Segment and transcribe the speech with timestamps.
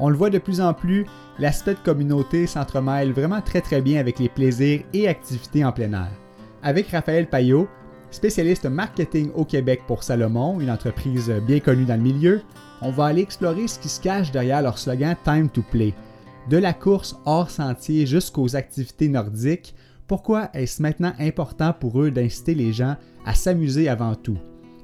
[0.00, 1.06] On le voit de plus en plus,
[1.38, 5.92] l'aspect de communauté s'entremêle vraiment très très bien avec les plaisirs et activités en plein
[5.92, 6.10] air.
[6.62, 7.68] Avec Raphaël Payot,
[8.10, 12.42] spécialiste marketing au Québec pour Salomon, une entreprise bien connue dans le milieu,
[12.80, 15.94] on va aller explorer ce qui se cache derrière leur slogan Time to Play.
[16.48, 19.74] De la course hors sentier jusqu'aux activités nordiques,
[20.06, 22.96] pourquoi est-ce maintenant important pour eux d'inciter les gens
[23.26, 24.38] à s'amuser avant tout?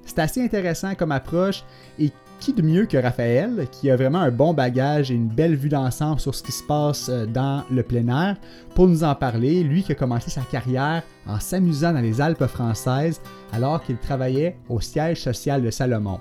[0.05, 1.65] C'est assez intéressant comme approche
[1.99, 2.11] et
[2.45, 5.71] qui de mieux que Raphaël, qui a vraiment un bon bagage et une belle vue
[5.71, 8.37] d'ensemble sur ce qui se passe euh, dans le plein air,
[8.75, 12.45] pour nous en parler, lui qui a commencé sa carrière en s'amusant dans les Alpes
[12.45, 13.23] françaises
[13.55, 16.21] alors qu'il travaillait au siège social de Salomon.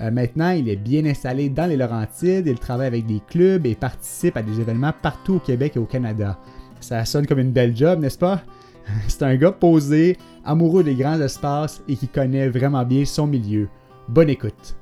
[0.00, 3.74] Euh, maintenant, il est bien installé dans les Laurentides, il travaille avec des clubs et
[3.74, 6.38] participe à des événements partout au Québec et au Canada.
[6.80, 8.42] Ça sonne comme une belle job, n'est-ce pas?
[9.08, 13.70] C'est un gars posé, amoureux des grands espaces et qui connaît vraiment bien son milieu.
[14.06, 14.81] Bonne écoute!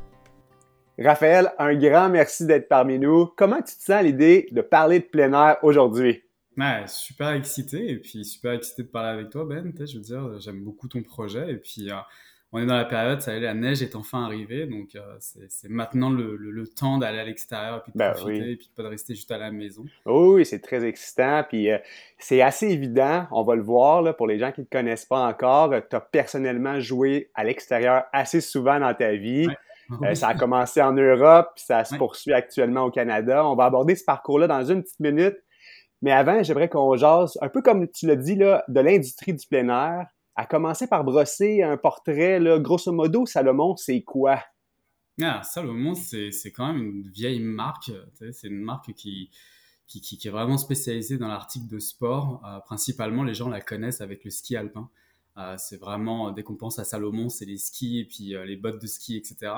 [1.02, 3.26] Raphaël, un grand merci d'être parmi nous.
[3.34, 6.22] Comment tu te sens à l'idée de parler de plein air aujourd'hui?
[6.58, 9.72] Ouais, super excité et puis super excité de parler avec toi, Ben.
[9.78, 11.94] Je veux dire, j'aime beaucoup ton projet et puis euh,
[12.52, 15.00] on est dans la période, ça y est, la neige est enfin arrivée, donc euh,
[15.18, 18.82] c'est maintenant le, temps d'aller à l'extérieur et puis de ben profiter et puis pas
[18.82, 19.86] de rester juste à la maison.
[20.04, 21.78] Oui, c'est très excitant puis euh,
[22.18, 25.06] c'est assez évident, on va le voir là, pour les gens qui ne te connaissent
[25.06, 29.48] pas encore, tu as personnellement joué à l'extérieur assez souvent dans ta vie.
[30.02, 33.44] Euh, ça a commencé en Europe, puis ça se poursuit actuellement au Canada.
[33.46, 35.36] On va aborder ce parcours-là dans une petite minute.
[36.02, 39.46] Mais avant, j'aimerais qu'on jase, un peu comme tu l'as dit, là, de l'industrie du
[39.46, 44.40] plein air, à commencer par brosser un portrait, là, grosso modo, Salomon, c'est quoi?
[45.22, 47.90] Ah, Salomon, c'est quand même une vieille marque.
[48.32, 49.30] C'est une marque qui,
[49.86, 52.42] qui, qui, est vraiment spécialisée dans l'article de sport.
[52.46, 54.88] Euh, principalement, les gens la connaissent avec le ski alpin.
[55.38, 58.56] Euh, c'est vraiment, dès qu'on pense à Salomon, c'est les skis et puis euh, les
[58.56, 59.52] bottes de ski, etc.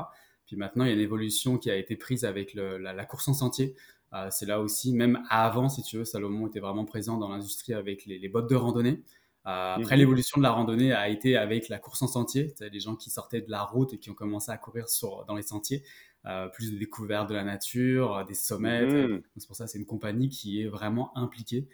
[0.47, 3.35] Puis maintenant, il y a une évolution qui a été prise avec la, course en
[3.35, 3.75] sentier.
[4.13, 7.75] Euh, c'est là aussi, même avant, si tu veux, Salomon était vraiment présent dans l'industrie
[7.75, 9.03] avec les, bottes de randonnée.
[9.45, 12.55] après, l'évolution de la randonnée a été avec la course en sentier.
[12.61, 15.35] Les gens qui sortaient de la route et qui ont commencé à courir sur, dans
[15.35, 15.83] les sentiers.
[16.53, 18.85] plus de découvertes de la nature, des sommets.
[18.85, 19.23] Mmh.
[19.39, 21.67] C'est pour ça c'est une compagnie qui est vraiment impliquée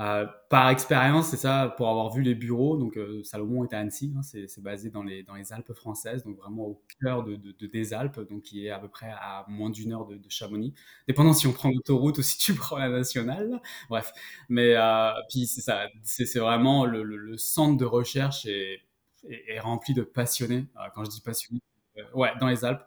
[0.00, 3.78] euh, par expérience, c'est ça, pour avoir vu les bureaux, donc euh, Salomon est à
[3.78, 8.20] Annecy, hein, c'est basé dans les, Alpes françaises, donc vraiment au cœur de, des Alpes,
[8.30, 10.72] donc qui est à peu près à moins d'une heure de, Chamonix,
[11.06, 13.60] dépendant si on prend l'autoroute ou si tu prends la nationale,
[13.90, 14.12] bref.
[14.48, 18.80] Mais euh, puis c'est ça, c'est vraiment le, le, centre de recherche est,
[19.28, 20.66] est, rempli de passionnés.
[20.94, 21.60] quand je dis passionnés,
[22.14, 22.82] ouais, dans les Alpes.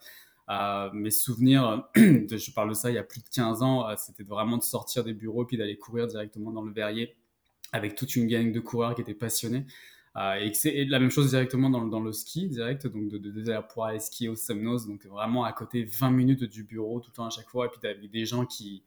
[0.50, 3.96] Euh, mes souvenirs, je parle de ça il y a plus de 15 ans, euh,
[3.98, 7.16] c'était vraiment de sortir des bureaux puis d'aller courir directement dans le verrier
[7.72, 9.66] avec toute une gang de coureurs qui étaient passionnés.
[10.18, 13.32] Euh, et c'est la même chose directement dans, dans, le ski direct, donc de, de,
[13.32, 17.10] de, pouvoir aller skier au Semnos, donc vraiment à côté 20 minutes du bureau tout
[17.12, 18.84] le temps à chaque fois, et puis avec des gens qui,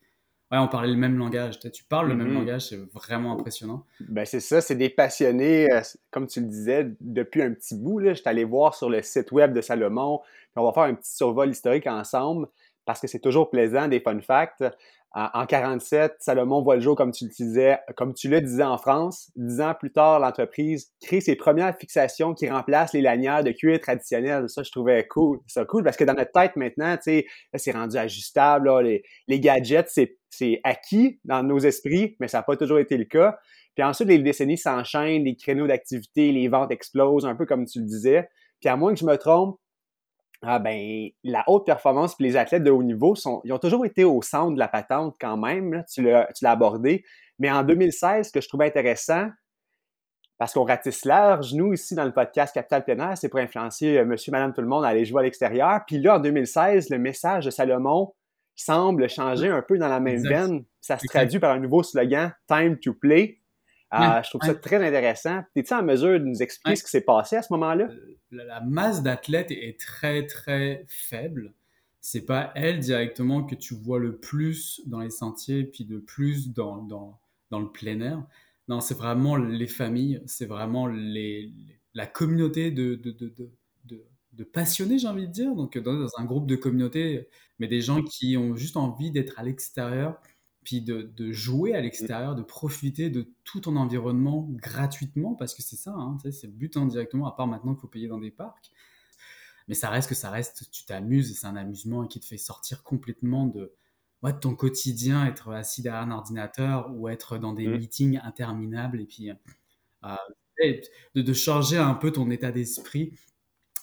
[0.50, 1.58] Ouais, on parlait le même langage.
[1.58, 2.34] Tu parles le même mm-hmm.
[2.34, 3.84] langage, c'est vraiment impressionnant.
[4.00, 5.68] Ben c'est ça, c'est des passionnés,
[6.10, 8.00] comme tu le disais, depuis un petit bout.
[8.00, 10.20] Je suis allé voir sur le site web de Salomon,
[10.58, 12.48] on va faire un petit survol historique ensemble
[12.84, 14.64] parce que c'est toujours plaisant, des fun facts.
[15.12, 18.76] En, 47, Salomon voit le jour, comme tu le disais, comme tu le disais en
[18.76, 19.30] France.
[19.36, 23.80] Dix ans plus tard, l'entreprise crée ses premières fixations qui remplacent les lanières de cuir
[23.80, 24.48] traditionnelles.
[24.50, 25.40] Ça, je trouvais cool.
[25.46, 27.24] Ça cool parce que dans notre tête maintenant, c'est
[27.72, 28.70] rendu ajustable.
[28.82, 29.88] les, les gadgets,
[30.30, 33.38] c'est acquis dans nos esprits, mais ça n'a pas toujours été le cas.
[33.74, 37.80] Puis ensuite, les décennies s'enchaînent, les créneaux d'activité, les ventes explosent, un peu comme tu
[37.80, 38.28] le disais.
[38.60, 39.58] Puis à moins que je me trompe,
[40.42, 43.84] ah ben, la haute performance et les athlètes de haut niveau sont, ils ont toujours
[43.84, 47.04] été au centre de la patente quand même, tu l'as abordé.
[47.38, 49.28] Mais en 2016, ce que je trouvais intéressant,
[50.38, 54.04] parce qu'on ratisse large, nous, ici, dans le podcast Capital Plein c'est pour influencer euh,
[54.04, 55.80] monsieur, madame, tout le monde à aller jouer à l'extérieur.
[55.86, 58.14] Puis là, en 2016, le message de Salomon
[58.54, 60.64] semble changer un peu dans la même veine.
[60.80, 63.40] Ça se traduit par un nouveau slogan, Time to Play.
[63.90, 65.42] Ah, je trouve ça très intéressant.
[65.56, 67.88] Es-tu en mesure de nous expliquer ce qui s'est passé à ce moment-là?
[67.90, 71.54] Euh, la, masse d'athlètes est très, très faible.
[72.00, 76.52] C'est pas elle directement que tu vois le plus dans les sentiers, puis de plus
[76.52, 77.18] dans, dans,
[77.50, 78.22] dans le plein air.
[78.68, 81.52] Non, c'est vraiment les familles, c'est vraiment les,
[81.94, 83.34] la communauté de, de, de,
[83.84, 85.54] de, de passionnés, j'ai envie de dire.
[85.54, 89.38] Donc, dans, dans un groupe de communauté, mais des gens qui ont juste envie d'être
[89.38, 90.20] à l'extérieur,
[90.68, 95.76] puis de, jouer à l'extérieur, de profiter de tout ton environnement gratuitement, parce que c'est
[95.76, 98.70] ça, hein, c'est le but indirectement, à part maintenant qu'il faut payer dans des parcs.
[99.66, 102.82] Mais ça reste que ça reste, tu t'amuses, c'est un amusement qui te fait sortir
[102.82, 103.72] complètement de,
[104.22, 107.78] de ton quotidien, être assis derrière un ordinateur ou être dans des mmh.
[107.78, 110.16] meetings interminables et puis euh,
[111.14, 113.14] de, de, changer un peu ton état d'esprit.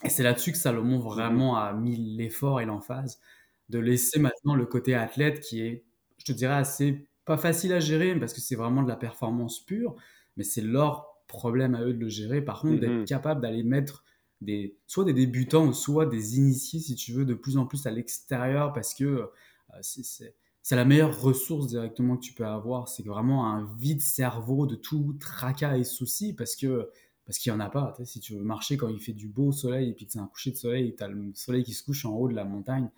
[0.03, 3.19] Et c'est là-dessus que Salomon mmh vraiment a mis l'effort et l'emphase
[3.69, 5.83] de laisser maintenant le côté athlète qui est
[6.17, 9.59] je te dirais, assez pas facile à gérer parce que c'est vraiment de la performance
[9.59, 9.95] pure,
[10.37, 12.41] mais c'est leur problème à eux de le gérer.
[12.41, 13.05] Par contre, d'être mm-hmm.
[13.05, 14.03] capable d'aller mettre
[14.41, 17.91] des, soit des débutants, soit des initiés, si tu veux, de plus en plus à
[17.91, 22.87] l'extérieur parce que euh, c'est la meilleure ressource directement que tu peux avoir.
[22.87, 26.89] C'est vraiment un vide cerveau de tout tracas et soucis parce que
[27.25, 27.95] parce qu'il n'y en a pas.
[28.03, 30.27] Si tu veux marcher quand il fait du beau soleil et puis que c'est un
[30.27, 32.89] coucher de soleil tu as le soleil qui se couche en haut de la montagne,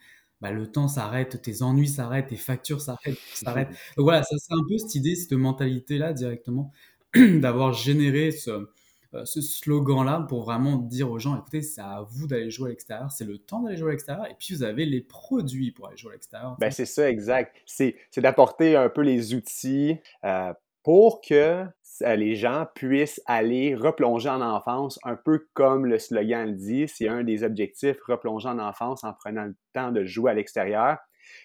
[0.42, 3.70] bah, le temps s'arrête, tes ennuis s'arrêtent, tes factures s'arrêtent, s'arrêtent.
[3.96, 6.72] Donc voilà, ça c'est un peu cette idée, cette mentalité-là directement,
[7.16, 8.68] d'avoir généré ce,
[9.14, 12.70] euh, ce slogan-là pour vraiment dire aux gens, écoutez, c'est à vous d'aller jouer à
[12.72, 15.88] l'extérieur, c'est le temps d'aller jouer à l'extérieur, et puis vous avez les produits pour
[15.88, 16.58] aller jouer à l'extérieur.
[16.60, 17.56] Ben, c'est ça, exact.
[17.66, 19.96] C'est d'apporter un peu les outils
[20.26, 20.54] euh,
[20.84, 21.66] pour que
[22.02, 26.88] les gens puissent aller replonger en enfance, un peu comme le slogan le dit.
[26.88, 30.98] C'est un des objectifs, replonger en enfance en prenant le temps de jouer à l'extérieur.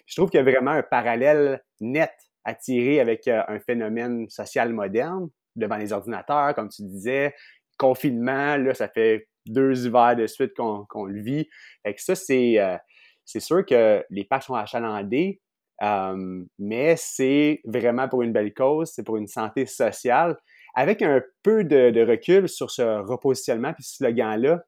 [0.05, 2.11] Je trouve qu'il y a vraiment un parallèle net
[2.45, 7.33] à tirer avec euh, un phénomène social moderne devant les ordinateurs, comme tu disais.
[7.77, 11.49] Confinement, là, ça fait deux hivers de suite qu'on le vit.
[11.83, 12.77] Fait que ça, c'est euh,
[13.25, 15.41] sûr que les parcs sont achalandés,
[15.81, 20.37] mais c'est vraiment pour une belle cause, c'est pour une santé sociale.
[20.75, 24.63] Avec un peu de, recul sur ce repositionnement puis ce slogan-là,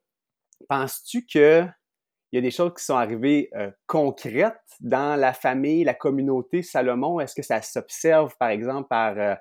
[0.68, 1.72] penses-tu qu'il
[2.32, 7.18] y a des choses qui sont arrivées euh, concrètes dans la famille, la communauté Salomon?
[7.18, 9.34] Est-ce que ça s'observe, par exemple, par euh,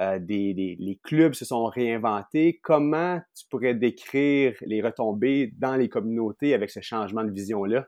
[0.00, 2.60] euh, des, les clubs se sont réinventés?
[2.62, 7.86] Comment tu pourrais décrire les retombées dans les communautés avec ce changement de vision-là?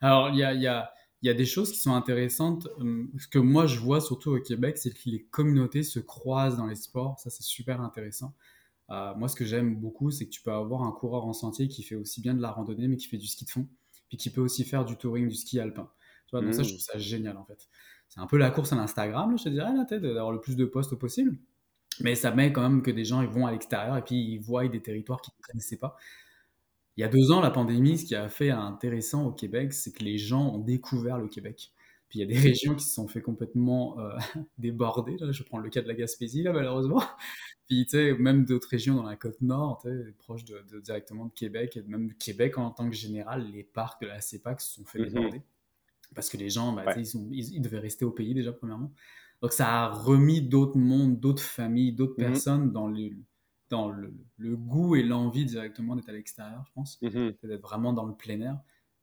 [0.00, 0.90] Alors, il y a
[1.26, 2.68] il y a des choses qui sont intéressantes.
[2.78, 6.56] Hum, ce que moi je vois surtout au Québec, c'est que les communautés se croisent
[6.56, 7.18] dans les sports.
[7.18, 8.32] Ça, c'est super intéressant.
[8.90, 11.66] Euh, moi, ce que j'aime beaucoup, c'est que tu peux avoir un coureur en sentier
[11.66, 13.66] qui fait aussi bien de la randonnée, mais qui fait du ski de fond,
[14.08, 15.90] puis qui peut aussi faire du touring, du ski alpin.
[16.28, 17.68] Tu vois, donc ça, je trouve ça génial en fait.
[18.08, 20.94] C'est un peu la course à l'Instagram, je te dirais, d'avoir le plus de posts
[20.94, 21.36] possible.
[22.00, 24.38] Mais ça met quand même que des gens ils vont à l'extérieur et puis ils
[24.38, 25.96] voient des territoires qu'ils ne connaissaient pas.
[26.96, 29.92] Il y a deux ans, la pandémie, ce qui a fait intéressant au Québec, c'est
[29.92, 31.72] que les gens ont découvert le Québec.
[32.08, 34.16] Puis il y a des régions qui se sont fait complètement euh,
[34.58, 35.16] déborder.
[35.20, 37.02] je prends le cas de la Gaspésie, là, malheureusement.
[37.66, 39.84] Puis, tu sais, même d'autres régions dans la côte nord,
[40.18, 44.06] proches de, directement de Québec, et même Québec en tant que général, les parcs de
[44.06, 45.08] la CEPAC se sont fait mm-hmm.
[45.08, 45.42] déborder.
[46.14, 48.92] Parce que les gens, bah, ils, devaient rester au pays déjà, premièrement.
[49.42, 52.26] Donc, ça a remis d'autres mondes, d'autres familles, d'autres mm-hmm.
[52.26, 53.16] personnes dans les,
[53.70, 57.34] dans le, goût et l'envie directement d'être à l'extérieur, je pense, mhm.
[57.42, 58.60] d'être vraiment dans le plein air.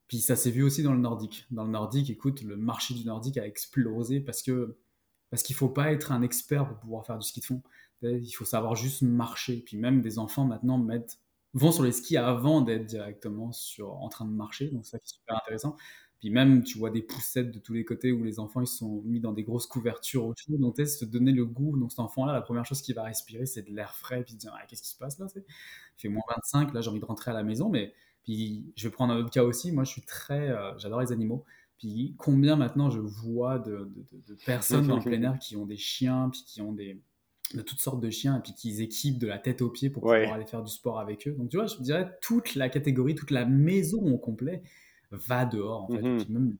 [0.07, 1.45] Puis ça s'est vu aussi dans le nordique.
[1.51, 4.77] Dans le nordique, écoute, le marché du nordique a explosé parce que
[5.29, 7.63] parce qu'il faut pas être un expert pour pouvoir faire du ski de fond.
[8.03, 9.63] Il faut savoir juste marcher.
[9.65, 11.17] Puis même des enfants maintenant mettent,
[11.53, 14.69] vont sur les skis avant d'être directement sur, en train de marcher.
[14.69, 15.75] Donc ça, c'est super intéressant.
[16.23, 19.01] Puis même, tu vois des poussettes de tous les côtés où les enfants ils sont
[19.03, 20.57] mis dans des grosses couvertures autour.
[20.57, 21.77] Donc, tu se donner le goût.
[21.77, 24.23] Donc, cet enfant-là, la première chose qu'il va respirer, c'est de l'air frais.
[24.23, 25.43] Puis, dire, ah, qu'est-ce qui se passe là Il
[25.97, 26.73] fait moins 25.
[26.73, 27.67] Là, j'ai envie de rentrer à la maison.
[27.67, 27.91] Mais
[28.23, 29.73] puis, je vais prendre un autre cas aussi.
[29.73, 30.47] Moi, je suis très.
[30.47, 31.43] Euh, j'adore les animaux.
[31.77, 33.91] Puis, combien maintenant je vois de,
[34.45, 37.01] personnes dans le plein air qui ont des chiens, puis qui ont des
[37.53, 40.03] de toutes sortes de chiens et puis qu'ils équipent de la tête aux pieds pour
[40.03, 41.33] pouvoir aller faire du sport avec eux.
[41.33, 44.63] Donc tu vois, je dirais toute la catégorie, toute la maison au complet
[45.13, 46.01] va dehors, en fait.
[46.01, 46.57] Mmh même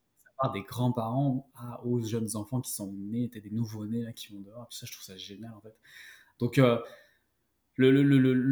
[0.54, 1.50] des grands-parents
[1.86, 4.68] aux jeunes enfants qui sont nés, des nouveaux-nés qui vont dehors.
[4.68, 5.74] Puis ça, je trouve ça génial, en fait.
[6.40, 6.80] Donc, euh,
[7.78, 7.92] le,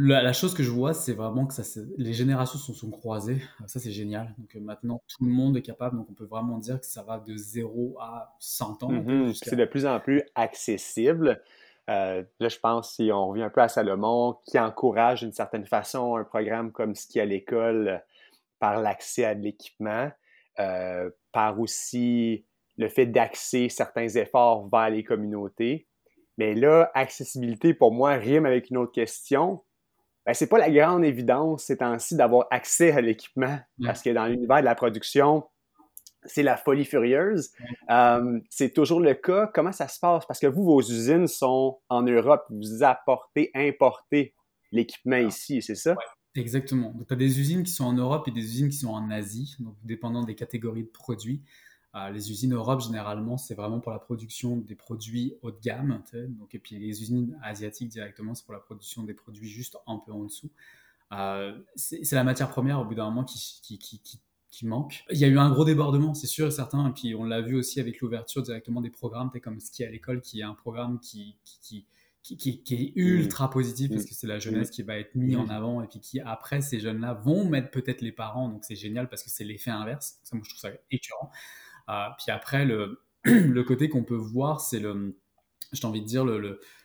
[0.07, 1.63] la, chose que je vois, c'est vraiment que ça,
[1.97, 3.41] les générations se sont, croisées.
[3.67, 4.33] Ça, c'est génial.
[4.37, 5.97] Donc, euh, maintenant, tout le monde est capable.
[5.97, 8.91] Donc, on peut vraiment dire que ça va de 0 à 100 ans.
[8.91, 11.41] Mmh c'est de plus en plus accessible.
[11.89, 15.65] Euh, là, je pense, si on revient un peu à Salomon, qui encourage d'une certaine
[15.65, 18.01] façon un programme comme Ski à l'école
[18.61, 20.09] par l'accès à de l'équipement,
[20.59, 22.45] euh, par aussi
[22.77, 25.87] le fait d'axer certains efforts vers les communautés.
[26.37, 29.63] Mais là, accessibilité, pour moi, rime avec une autre question.
[30.25, 34.27] Ben, c'est pas la grande évidence ces temps-ci d'avoir accès à l'équipement, parce que dans
[34.27, 35.43] l'univers de la production,
[36.25, 37.51] c'est la folie furieuse.
[37.89, 39.49] Euh, c'est toujours le cas.
[39.53, 40.25] Comment ça se passe?
[40.27, 44.35] Parce que vous, vos usines sont en Europe, vous apportez, importez
[44.71, 45.21] l'équipement ah.
[45.21, 45.95] ici, c'est ça?
[46.35, 46.93] Exactement.
[46.93, 49.09] Donc, tu as des usines qui sont en Europe et des usines qui sont en
[49.11, 51.41] Asie, donc dépendant des catégories de produits.
[52.13, 56.01] les usines Europe, généralement, c'est vraiment pour la production des produits haut de gamme.
[56.13, 59.97] Donc, et puis les usines asiatiques, directement, c'est pour la production des produits juste un
[59.97, 60.49] peu en dessous.
[61.75, 65.03] c'est la matière première, au bout d'un moment, qui, qui, qui, qui, manque.
[65.11, 66.87] Il y a eu un gros débordement, c'est sûr et certain.
[66.89, 70.21] Et puis, on l'a vu aussi avec l'ouverture directement des programmes, comme Ski à l'école,
[70.21, 71.85] qui est un programme qui, qui
[72.23, 75.49] qui, qui, est ultra positif parce que c'est la jeunesse qui va être mise en
[75.49, 78.47] avant et puis qui après ces jeunes-là vont mettre peut-être les parents.
[78.47, 80.19] Donc c'est génial parce que c'est l'effet inverse.
[80.23, 81.31] Ça moi je trouve ça écœurant.
[81.89, 85.17] Euh, puis après, le, le côté qu'on peut voir, c'est le,
[85.71, 86.39] j'ai envie de dire, le,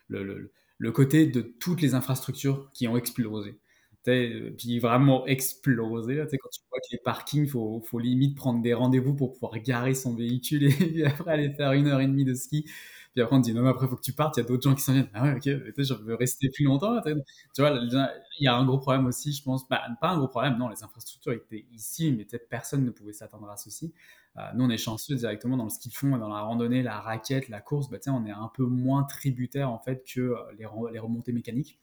[0.08, 3.58] le, le, côté de toutes les infrastructures qui ont explosé.
[4.04, 6.14] Puis vraiment explosé.
[6.14, 9.32] Là, quand tu vois que les parkings, il faut, faut, limite prendre des rendez-vous pour
[9.32, 12.70] pouvoir garer son véhicule et puis après aller faire une heure et demie de ski.
[13.16, 14.36] Puis après, on dit non, mais après, il faut que tu partes.
[14.36, 15.08] Il y a d'autres gens qui s'en viennent.
[15.14, 17.00] Ah ouais, ok, je veux rester plus longtemps.
[17.00, 19.66] tu vois, il y a un gros problème aussi, je pense.
[19.70, 23.48] Bah, pas un gros problème, non, les infrastructures étaient ici, mais personne ne pouvait s'attendre
[23.48, 23.94] à ceci.
[24.36, 27.48] Euh, nous, on est chanceux directement dans ski de fond, dans la randonnée, la raquette,
[27.48, 27.88] la course.
[27.88, 31.78] Bah, on est un peu moins tributaire en fait que euh, les remontées mécaniques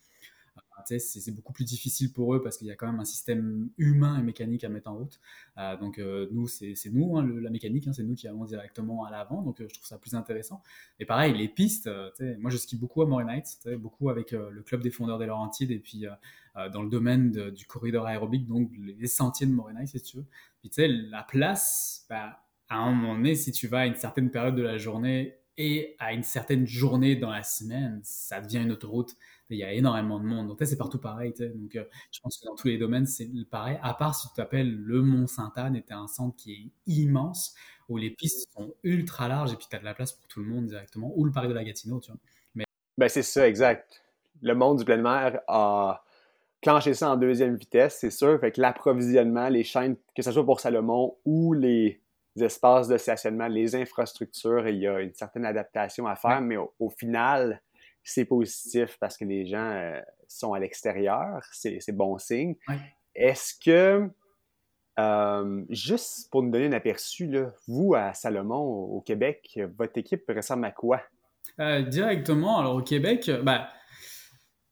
[0.85, 4.19] c'est beaucoup plus difficile pour eux parce qu'il y a quand même un système humain
[4.19, 5.19] et mécanique à mettre en route.
[5.57, 9.05] Euh, donc euh, nous, c'est nous, hein, la mécanique, hein, c'est nous qui allons directement
[9.05, 10.61] à l'avant, donc euh, je trouve ça plus intéressant.
[10.99, 11.89] Et pareil, les pistes,
[12.39, 15.79] moi je skie beaucoup à Morinite, beaucoup avec le club des fondeurs des Laurentides et
[15.79, 16.05] puis
[16.55, 20.25] dans le domaine du corridor aérobique, donc les sentiers de Morinite, si tu veux.
[20.61, 23.95] Puis tu sais, la place, bah, à un moment donné, si tu vas à une
[23.95, 28.59] certaine période de la journée et à une certaine journée dans la semaine, ça devient
[28.59, 29.15] une autoroute
[29.49, 30.47] il y a énormément de monde.
[30.47, 31.33] Donc, c'est partout pareil.
[31.37, 33.77] Donc, euh, je pense que dans tous les domaines, c'est pareil.
[33.81, 37.53] À part si tu t'appelles le Mont Sainte-Anne et tu un centre qui est immense,
[37.89, 40.41] où les pistes sont ultra larges et puis tu as de la place pour tout
[40.41, 42.19] le monde directement, ou le Paris de la Gatineau, tu vois.
[42.55, 42.65] Mais...
[42.97, 44.01] Ben, c'est ça, exact.
[44.41, 46.03] Le monde du plein mer a
[46.61, 48.39] clenché ça en deuxième vitesse, c'est sûr.
[48.39, 52.01] Fait que l'approvisionnement, les chaînes, que ce soit pour Salomon ou les
[52.37, 56.89] espaces de stationnement, les infrastructures, il y a une certaine adaptation à faire, mais au
[56.89, 57.61] final,
[58.03, 62.55] c'est positif parce que les gens euh, sont à l'extérieur, c'est bon signe.
[63.15, 64.09] Est-ce que,
[64.99, 67.31] euh, juste pour nous donner un aperçu,
[67.67, 71.01] vous, à Salomon, au Québec, votre équipe ressemble à quoi?
[71.59, 73.69] Euh, directement, alors au Québec, bah,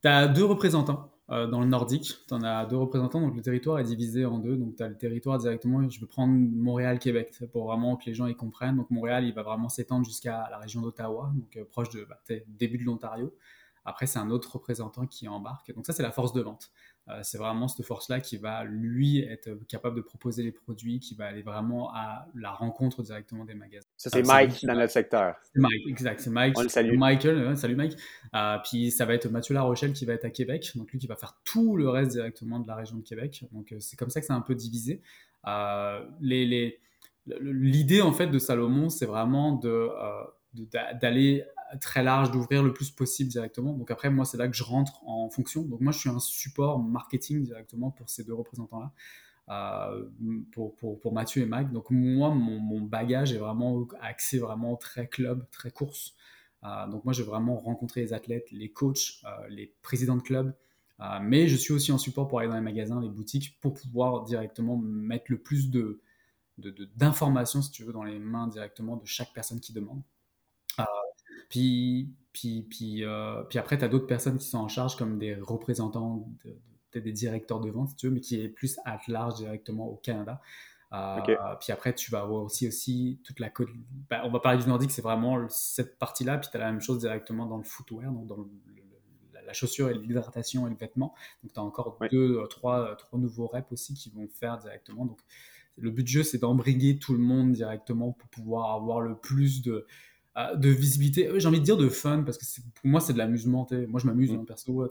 [0.01, 1.10] tu as deux représentants.
[1.31, 4.37] Euh, dans le nordique, tu en as deux représentants, donc le territoire est divisé en
[4.37, 4.57] deux.
[4.57, 8.27] Donc tu as le territoire directement, je vais prendre Montréal-Québec pour vraiment que les gens
[8.27, 8.75] y comprennent.
[8.75, 12.19] Donc Montréal, il va vraiment s'étendre jusqu'à la région d'Ottawa, donc euh, proche de bah,
[12.47, 13.33] début de l'Ontario.
[13.83, 15.73] Après, c'est un autre représentant qui embarque.
[15.73, 16.69] Donc ça, c'est la force de vente.
[17.07, 21.15] Euh, c'est vraiment cette force-là qui va, lui, être capable de proposer les produits, qui
[21.15, 23.87] va aller vraiment à la rencontre directement des magasins.
[24.01, 25.35] Ça, c'est Mike dans notre secteur.
[25.43, 26.19] C'est Mike, exact.
[26.21, 26.57] C'est Mike.
[26.57, 26.97] On le salue.
[26.97, 27.95] Michael, salut Mike.
[28.33, 30.71] Euh, puis ça va être Mathieu Larochelle qui va être à Québec.
[30.73, 33.45] Donc lui qui va faire tout le reste directement de la région de Québec.
[33.51, 35.03] Donc euh, c'est comme ça que c'est un peu divisé.
[36.19, 36.79] les, les,
[37.41, 39.91] L'idée en fait de Salomon, c'est vraiment de,
[40.99, 41.45] d'aller
[41.79, 43.73] très large, d'ouvrir le plus possible directement.
[43.73, 45.61] Donc après, moi, c'est là que je rentre en fonction.
[45.61, 48.89] Donc moi, je suis un support marketing directement pour ces deux représentants-là, euh,
[50.51, 51.71] pour, pour, pour, Mathieu et Mike.
[51.71, 56.15] Donc moi, mon, bagage est vraiment axé vraiment très club, très course.
[56.63, 60.53] Euh, donc moi, j'ai vraiment rencontré les athlètes, les coachs, euh, les présidents de club.
[61.21, 64.23] mais je suis aussi en support pour aller dans les magasins, les boutiques, pour pouvoir
[64.23, 66.01] directement mettre le plus de
[66.95, 70.03] d'informations, si tu veux, dans les mains directement de chaque personne qui demande.
[71.51, 75.19] Puis, puis, puis, euh, puis après, tu as d'autres personnes qui sont en charge, comme
[75.19, 76.29] des représentants,
[76.91, 79.87] peut-être des directeurs de vente, si tu veux, mais qui est plus à large directement
[79.87, 80.41] au Canada.
[80.93, 81.21] Euh,
[81.59, 83.69] puis après, tu vas avoir aussi, aussi toute la côte.
[84.09, 86.37] Ben, on va parler du nordique, c'est vraiment cette partie-là.
[86.37, 88.45] Puis tu as la même chose directement dans le footwear, donc dans
[89.45, 91.13] la chaussure et l'hydratation et le vêtement.
[91.43, 95.05] Donc tu as encore deux, trois, trois nouveaux reps aussi qui vont faire directement.
[95.05, 95.21] Donc
[95.77, 99.61] le but du jeu, c'est d'embriguer tout le monde directement pour pouvoir avoir le plus
[99.61, 99.87] de, euh,
[100.55, 103.67] de visibilité, j'ai envie de dire de fun, parce que pour moi, c'est de l'amusement.
[103.87, 104.35] Moi, je m'amuse, mm.
[104.35, 104.87] hein, perso.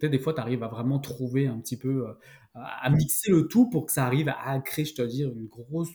[0.00, 2.12] Des fois, tu arrives à vraiment trouver un petit peu, euh,
[2.54, 5.90] à mixer le tout pour que ça arrive à créer, je te dire, une grosse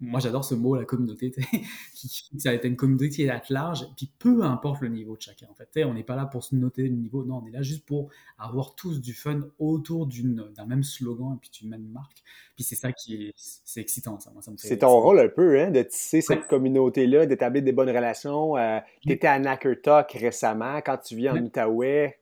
[0.00, 1.32] moi j'adore ce mot, la communauté,
[1.94, 5.16] qui, ça a été une communauté qui est à large, puis peu importe le niveau
[5.16, 5.46] de chacun.
[5.50, 7.62] En fait, on n'est pas là pour se noter le niveau, non, on est là
[7.62, 12.22] juste pour avoir tous du fun autour d'un même slogan et puis d'une même marque.
[12.54, 14.32] Puis c'est ça qui est, c'est excitant, ça.
[14.40, 18.56] ça c'est ton rôle un peu, hein, de tisser cette communauté-là, d'établir des bonnes relations.
[18.56, 22.18] Euh, tu étais à Nacker Talk récemment, quand tu viens en Outaouais,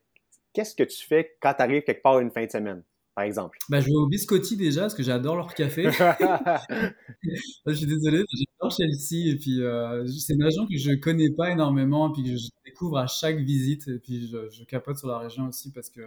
[0.53, 2.83] qu'est-ce que tu fais quand tu arrives quelque part une fin de semaine?
[3.17, 3.57] Par exemple?
[3.67, 5.89] Bah, je vais au Biscotti déjà, parce que j'adore leur café.
[7.65, 11.49] je suis désolé, j'adore Chelsea, et puis euh, c'est une région que je connais pas
[11.49, 15.17] énormément, et puis que je découvre à chaque visite, et puis je, capote sur la
[15.17, 16.01] région aussi parce que,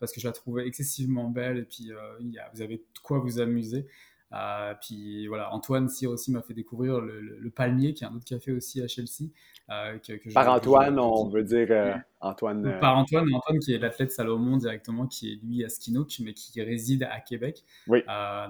[0.00, 2.98] parce que je la trouve excessivement belle, et puis euh, y a, vous avez de
[3.04, 3.86] quoi vous amuser.
[4.32, 8.26] Euh, puis voilà, Antoine Cyr aussi m'a fait découvrir le, Palmier, qui est un autre
[8.26, 9.30] café aussi à Chelsea.
[9.70, 9.98] Euh,
[10.34, 12.78] par Antoine, on veut dire euh, Antoine.
[12.80, 16.62] Par Antoine, Antoine qui est l'athlète Salomon directement, qui est lui à Skinook, mais qui
[16.62, 17.64] réside à Québec.
[17.86, 18.00] Oui.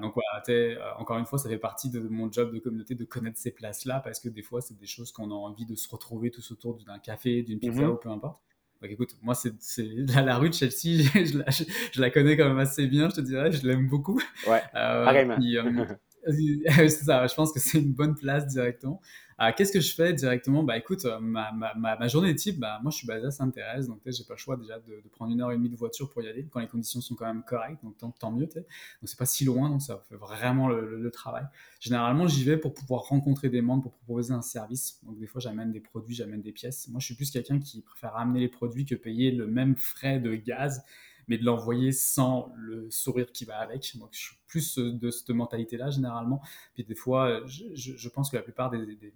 [0.01, 3.39] donc voilà, encore une fois, ça fait partie de mon job de communauté de connaître
[3.39, 6.31] ces places-là, parce que des fois, c'est des choses qu'on a envie de se retrouver
[6.31, 7.93] tous autour d'un café, d'une pizza mm-hmm.
[7.93, 8.41] ou peu importe.
[8.81, 9.55] Donc écoute, moi, c'est
[10.15, 10.73] la, la, rue de Chelsea,
[11.15, 14.21] je la, je, la, connais quand même assez bien, je te dirais, je l'aime beaucoup.
[14.47, 15.07] Ouais, euh.
[15.07, 15.85] Euh,
[16.89, 19.01] c'est ça, je pense que c'est une bonne place directement.
[19.41, 20.65] Ah, qu'est-ce que je fais directement?
[20.65, 23.87] Bah écoute, euh, ma, ma, ma, journée type, bah, moi je suis basé à Sainte-Thérèse,
[23.87, 26.23] donc j'ai pas le choix déjà de, prendre une heure et demie de voiture pour
[26.23, 28.47] y aller, quand les conditions sont quand même correctes, donc tant, tant mieux.
[28.47, 28.65] Donc
[29.05, 31.45] c'est pas si loin, donc ça fait vraiment le, travail.
[31.79, 34.99] Généralement, j'y vais pour pouvoir rencontrer des membres, pour proposer un service.
[35.05, 36.89] Donc des fois, j'amène des produits, j'amène des pièces.
[36.89, 40.19] Moi, je suis plus quelqu'un qui préfère amener les produits que payer le même frais
[40.19, 40.83] de gaz
[41.29, 43.97] mais de l'envoyer sans le sourire qui va avec.
[43.99, 46.41] Donc, je suis plus de cette mentalité-là, généralement.
[46.75, 49.13] Puis des fois, je, je, pense que la plupart des, euh,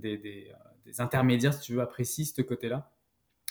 [0.00, 0.52] des,
[0.98, 2.90] intermédiaires, si tu veux, apprécient ce côté-là.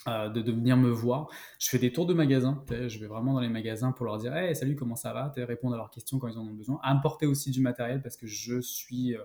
[0.07, 1.27] Euh, de, venir me voir.
[1.59, 2.63] Je fais des tours de magasins.
[2.69, 5.75] Je vais vraiment dans les magasins pour leur dire hey, salut, comment ça va Répondre
[5.75, 6.79] à leurs questions quand ils en ont besoin.
[6.83, 9.15] Importer aussi du matériel parce que je suis.
[9.15, 9.23] Euh,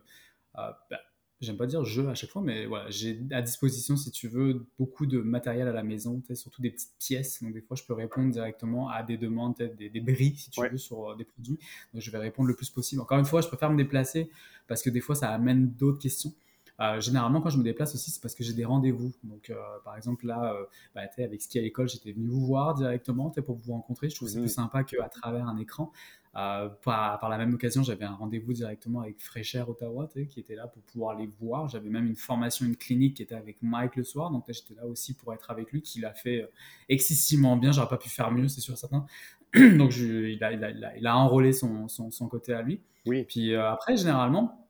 [0.91, 0.99] bah,
[1.41, 4.67] j'aime pas dire je à chaque fois, mais voilà, j'ai à disposition, si tu veux,
[4.79, 7.43] beaucoup de matériel à la maison, surtout des petites pièces.
[7.43, 10.61] Donc, des fois, je peux répondre directement à des demandes, des, des bris, si tu
[10.61, 11.59] veux, sur des produits.
[11.93, 13.01] Donc, je vais répondre le plus possible.
[13.01, 14.29] Encore une fois, je préfère me déplacer
[14.67, 16.33] parce que des fois, ça amène d'autres questions.
[16.81, 19.13] Euh, généralement, quand je me déplace aussi, c'est parce que j'ai des rendez-vous.
[19.23, 19.55] Donc, euh,
[19.85, 20.65] par exemple, là, euh,
[20.95, 24.09] bah, avec Ski à l'école, j'étais venu vous voir directement pour vous rencontrer.
[24.09, 24.65] Je trouve que c'est plus mhm.
[24.65, 25.93] sympa qu'à travers un écran.
[26.33, 30.67] Par, par, la même occasion, j'avais un rendez-vous directement avec Fraîcheur Ottawa, qui était là
[30.67, 31.69] pour pouvoir les voir.
[31.69, 34.33] J'avais même une formation, une clinique qui était avec Mike le soir.
[34.33, 36.51] Donc, j'étais là aussi pour être avec lui, qui l'a fait
[36.89, 37.71] excessivement bien.
[37.71, 39.07] J'aurais pas pu faire mieux, c'est sûr certain.
[39.55, 42.81] donc, je, il, a, il, a, il, a, enrôlé son, son, son, côté à lui.
[43.07, 43.23] Oui.
[43.29, 44.65] Puis après, généralement,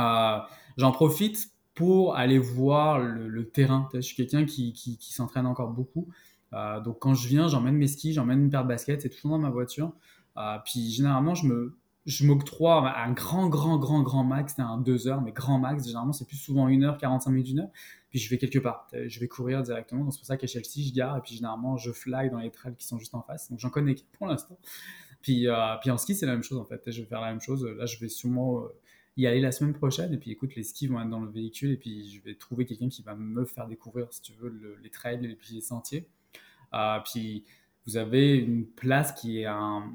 [0.00, 0.38] euh,
[0.76, 3.88] j'en profite pour aller voir le, terrain.
[3.94, 6.08] Je suis quelqu'un qui, s'entraîne encore beaucoup.
[6.52, 9.28] Euh, donc quand je viens, j'emmène mes skis, j'emmène une paire de baskets, c'est tout
[9.28, 9.92] dans ma voiture.
[10.36, 14.78] Euh, puis généralement, je me, je m'octroie un grand, grand, grand, grand max, c'est un
[14.78, 17.68] 2 heures, mais grand max, généralement c'est plus souvent 1 heure, 45 minutes, 1 heure,
[18.10, 20.92] puis je vais quelque part, je vais courir directement, c'est pour ça qu'à Chelsea je
[20.92, 23.60] gare, et puis généralement je fly dans les trails qui sont juste en face, donc
[23.60, 24.58] j'en connais pour l'instant.
[25.20, 27.64] Puis en ski c'est la même chose en fait, je vais faire la même chose,
[27.64, 28.64] là je vais sûrement
[29.16, 30.12] y aller la semaine prochaine.
[30.12, 32.64] Et puis écoute, les skis vont être dans le véhicule et puis je vais trouver
[32.64, 36.08] quelqu'un qui va me faire découvrir, si tu veux, les trails et puis les sentiers.
[36.74, 37.44] Euh, puis
[37.86, 39.92] vous avez une place qui est un,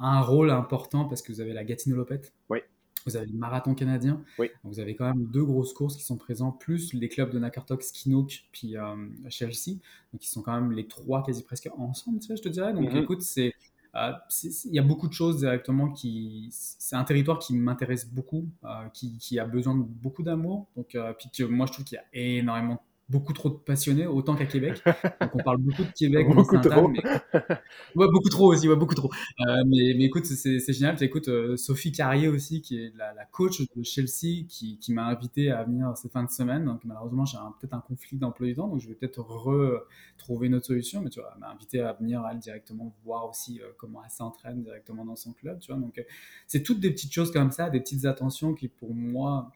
[0.00, 2.32] un rôle important parce que vous avez la Gatineau Lopette.
[2.48, 2.58] Oui.
[3.06, 4.22] Vous avez le marathon canadien.
[4.38, 4.50] Oui.
[4.64, 7.82] vous avez quand même deux grosses courses qui sont présentes, plus les clubs de Nakartok,
[7.82, 8.96] Skinook, puis euh,
[9.30, 9.78] Chelsea.
[10.12, 12.74] Donc, ils sont quand même les trois quasi presque ensemble, tu sais, je te dirais.
[12.74, 13.02] Donc, mm-hmm.
[13.02, 13.54] écoute, c'est
[13.94, 16.48] il y a beaucoup de choses directement qui.
[16.50, 20.68] C'est un territoire qui m'intéresse beaucoup, euh, qui, a besoin de beaucoup d'amour.
[20.76, 24.06] Donc, euh, puis que moi, je trouve qu'il y a énormément beaucoup trop de passionnés,
[24.06, 24.82] autant qu'à Québec.
[25.20, 26.26] Donc on parle beaucoup de Québec.
[26.28, 26.88] beaucoup trop.
[26.88, 27.00] Mais...
[27.94, 29.10] Ouais, beaucoup trop aussi, ouais, beaucoup trop.
[29.40, 31.02] Euh, mais, mais, écoute, c'est génial.
[31.02, 35.06] Écoute, euh, Sophie Carrier aussi, qui est la, la coach de Chelsea, qui, qui m'a
[35.06, 36.64] invité à venir ces fins de semaine.
[36.64, 40.54] Donc malheureusement, j'ai peut-être un conflit d'emploi du temps, donc je vais peut-être retrouver une
[40.54, 41.00] autre solution.
[41.00, 44.10] Mais tu vois, elle m'a invité à venir elle directement voir aussi euh, comment elle
[44.10, 45.58] s'entraîne directement dans son club.
[45.60, 46.02] Tu vois, donc
[46.46, 49.50] c'est toutes des petites choses comme ça, des petites attentions qui pour moi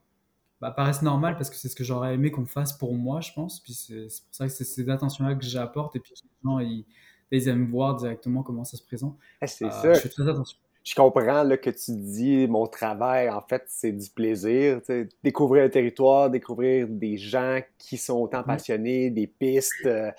[0.62, 3.32] bah, paraissent normales parce que c'est ce que j'aurais aimé qu'on fasse pour moi, je
[3.32, 3.58] pense.
[3.58, 5.96] Puis c'est pour ça que c'est ces attentions-là que j'apporte.
[5.96, 9.18] Et puis les gens, ils, aiment voir directement comment ça se présente.
[9.40, 9.92] Ah, c'est euh, ça.
[9.94, 10.56] Je fais très attention.
[10.84, 14.80] Je comprends là, que tu dis, mon travail, en fait, c'est du plaisir.
[15.24, 20.12] Découvrir le territoire, découvrir des gens qui sont autant passionnés, des pistes, euh,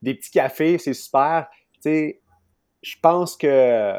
[0.00, 1.46] des petits cafés, c'est super.
[1.84, 3.98] je pense que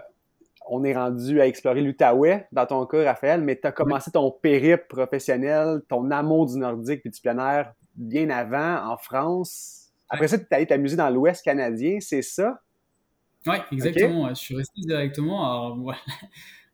[0.69, 4.32] on est rendu à explorer l'Outaouais dans ton cas, Raphaël, mais tu as commencé ton
[4.32, 9.89] périple professionnel, ton amour du nordique et du plein air bien avant en France.
[10.10, 12.62] Après ça, tu es allé t'amuser dans l'Ouest canadien, c'est ça?
[13.47, 14.30] Oui, exactement.
[14.30, 15.76] Je suis resté directement.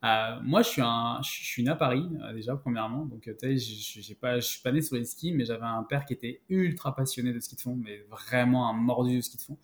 [0.06, 3.06] Euh, moi, je suis, un, je suis né à Paris, euh, déjà, premièrement.
[3.06, 5.84] Donc, euh, tu sais, je ne suis pas né sur les skis, mais j'avais un
[5.84, 9.38] père qui était ultra passionné de ski de fond, mais vraiment un mordu de ski
[9.38, 9.58] de fond.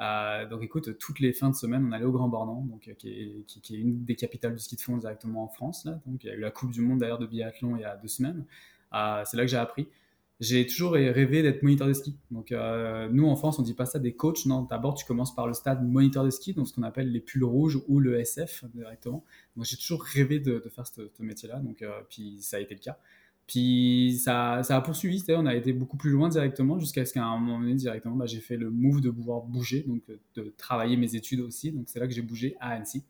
[0.00, 2.94] Euh, donc écoute, toutes les fins de semaine, on allait au Grand Bornand, donc, euh,
[2.94, 5.86] qui, est, une des capitales du ski de fond directement en France.
[6.06, 7.96] Donc, il y a eu la Coupe du Monde d'ailleurs de biathlon il y a
[7.96, 8.44] deux semaines.
[8.94, 9.88] Euh, c'est là que j'ai appris.
[10.40, 12.16] J'ai toujours rêvé d'être moniteur de ski.
[12.32, 14.44] Donc nous en France, on dit pas ça des coachs.
[14.46, 17.20] Non, d'abord tu commences par le stade moniteur de ski, donc ce qu'on appelle les
[17.20, 19.24] pulls rouges ou le SF directement.
[19.54, 21.60] Donc j'ai toujours rêvé de, faire ce, ce métier-là.
[21.60, 22.98] Donc puis ça a été le cas.
[23.46, 27.24] Puis ça, ça a poursuivi, on a été beaucoup plus loin directement jusqu'à ce qu'à
[27.24, 30.00] un moment donné, directement, bah, j'ai fait le move de pouvoir bouger, donc
[30.36, 31.72] de travailler mes études aussi.
[31.72, 33.04] Donc c'est là que j'ai bougé à Annecy.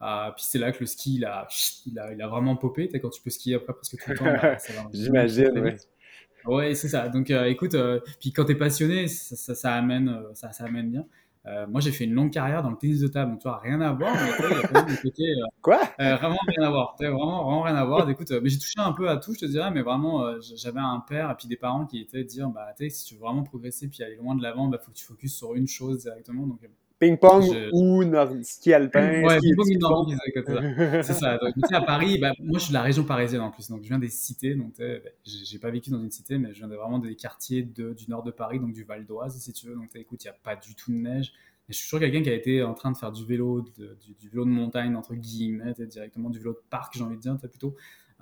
[0.00, 1.48] Euh, puis c'est là que le ski, il a,
[1.86, 2.88] il a, il a vraiment popé.
[3.00, 4.24] Quand tu peux skier après presque tout le temps.
[4.24, 4.56] Bah,
[4.92, 5.72] J'imagine, oui.
[6.44, 7.08] Ouais, c'est ça.
[7.08, 10.64] Donc, euh, écoute, euh, puis quand tu es passionné, ça, ça, amène, euh, ça, ça,
[10.64, 11.04] amène bien.
[11.68, 13.80] Moi, j'ai fait une longue carrière dans le tennis de table, donc tu vois, rien
[13.80, 14.14] à voir.
[14.14, 15.24] Mais, il y a quand même côté,
[15.62, 15.80] Quoi?
[15.98, 16.96] Vraiment rien à voir.
[16.98, 18.08] Vraiment, vraiment rien à voir.
[18.10, 21.00] Écoute, mais j'ai touché un peu à tout, je te dirais, mais vraiment, j'avais un
[21.06, 24.02] père et puis des parents qui étaient dire, bah, si tu veux vraiment progresser puis
[24.02, 26.46] aller loin de l'avant, bah, faut que tu focuses sur une chose directement.
[26.46, 26.60] Donc,
[26.98, 28.02] Ping-pong ou
[28.42, 29.22] ski alpin.
[29.22, 30.16] Ouais, ping-pong
[31.02, 31.38] c'est ça.
[31.38, 33.88] Donc, à Paris, bah, moi je suis de la région parisienne en plus, donc je
[33.88, 34.54] viens des cités.
[34.54, 37.92] Donc bah, j'ai pas vécu dans une cité, mais je viens vraiment des quartiers de,
[37.92, 39.74] du nord de Paris, donc du Val d'Oise si tu veux.
[39.74, 41.32] Donc écoute, il n'y a pas du tout de neige.
[41.68, 44.28] Et je suis toujours quelqu'un qui a été en train de faire du vélo, du,
[44.30, 47.76] vélo de montagne entre guillemets, directement du vélo de parc, j'ai envie de dire, plutôt.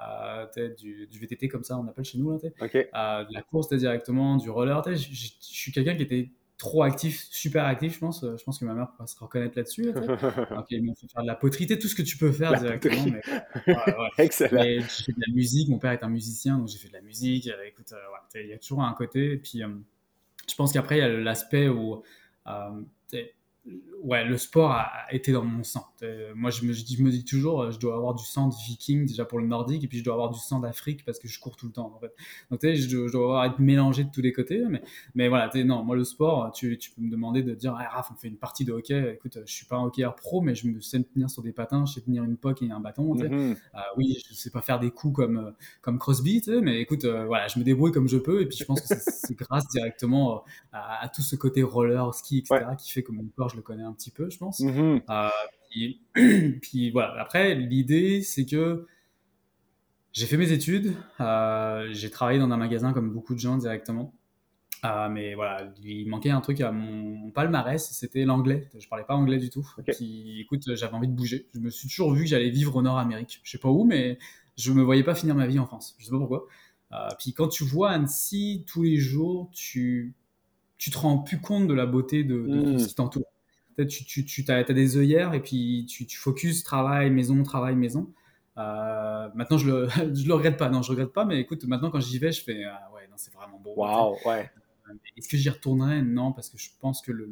[0.06, 2.88] Euh, du, du, VTT comme ça on appelle chez nous là, okay.
[2.94, 7.64] euh, de la course directement du roller je suis quelqu'un qui était trop actif, super
[7.64, 8.22] actif, je pense.
[8.22, 9.90] Je pense que ma mère pourra se reconnaître là-dessus.
[9.90, 13.04] ok, il faut faire de la poterie, tout ce que tu peux faire directement.
[13.04, 13.74] Mais,
[14.18, 14.62] Excellent.
[14.62, 17.02] j'ai fait de la musique, mon père est un musicien, donc j'ai fait de la
[17.02, 17.48] musique.
[17.48, 19.32] Euh, écoute, euh, il y a toujours un côté.
[19.32, 19.68] Et puis, euh,
[20.48, 22.02] je pense qu'après, il y a l'aspect où
[24.02, 25.86] ouais, le sport a, été dans mon sang.
[26.34, 29.06] moi, je me, je me, dis toujours, euh, je dois avoir du sang de viking
[29.06, 31.38] déjà pour le nordique, et puis je dois avoir du sang d'Afrique parce que je
[31.40, 31.92] cours tout le temps.
[31.94, 32.14] En fait.
[32.50, 34.62] Donc, tu sais, je, dois avoir être mélangé de tous les côtés.
[34.68, 34.82] Mais,
[35.14, 38.10] mais voilà, non, moi, le sport, tu, tu, peux me demander de dire, ah, Raph,
[38.12, 39.14] on fait une partie de hockey.
[39.14, 41.84] Écoute, je suis pas un hockeyeur pro, mais je me sais tenir sur des patins,
[41.86, 43.14] je sais tenir une poque et un bâton.
[43.14, 43.56] Mm-hmm.
[43.74, 45.50] Euh, oui, je sais pas faire des coups comme, euh,
[45.80, 48.80] comme Crosby, mais écoute, voilà, je me débrouille comme je peux, et puis je pense
[48.80, 53.24] que c'est grâce directement à, tout ce côté roller, ski, etc., qui fait que mon
[53.36, 54.60] corps, je le connais un petit peu, je pense.
[54.60, 55.02] Mm-hmm.
[55.10, 57.20] Euh, puis, voilà.
[57.20, 58.86] Après, l'idée, c'est que
[60.12, 64.14] j'ai fait mes études, euh, j'ai travaillé dans un magasin comme beaucoup de gens directement.
[64.84, 68.68] Euh, mais voilà, il manquait un truc à mon palmarès, c'était l'anglais.
[68.78, 69.66] Je parlais pas anglais du tout.
[69.86, 71.48] Puis écoute, j'avais envie de bouger.
[71.54, 73.40] Je me suis toujours vu que j'allais vivre au Nord-Amérique.
[73.42, 74.18] Je sais pas où, mais
[74.56, 75.96] je me voyais pas finir ma vie en France.
[75.98, 76.46] Je sais pas pourquoi.
[77.18, 80.14] puis quand tu vois Annecy tous les jours, tu
[80.78, 83.24] tu te rends plus compte de la beauté de, de ce qui t'entoure
[83.84, 88.10] tu, tu, tu as, des œillères et puis tu, tu focuses travail, maison, travail, maison.
[88.58, 90.68] Euh, maintenant, je le, je le regrette pas.
[90.68, 93.16] Non, je regrette pas, mais écoute, maintenant quand j'y vais, je fais ah, ouais, non,
[93.16, 93.74] c'est vraiment beau.
[93.76, 94.50] Waouh, ouais.
[94.88, 96.02] Euh, est-ce que j'y retournerai?
[96.02, 97.28] Non, parce que je pense que le,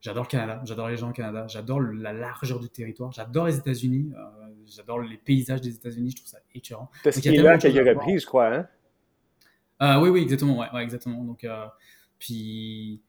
[0.00, 3.56] j'adore le Canada, j'adore les gens au Canada, j'adore la largeur du territoire, j'adore les
[3.56, 6.90] États-Unis, euh, j'adore les paysages des États-Unis, je trouve ça écœurant.
[7.04, 8.66] T'as skié là quelques reprises, je crois,
[9.80, 10.00] hein?
[10.00, 11.22] Oui, oui, exactement, ouais, ouais exactement.
[11.22, 11.46] Donc,
[12.18, 13.00] puis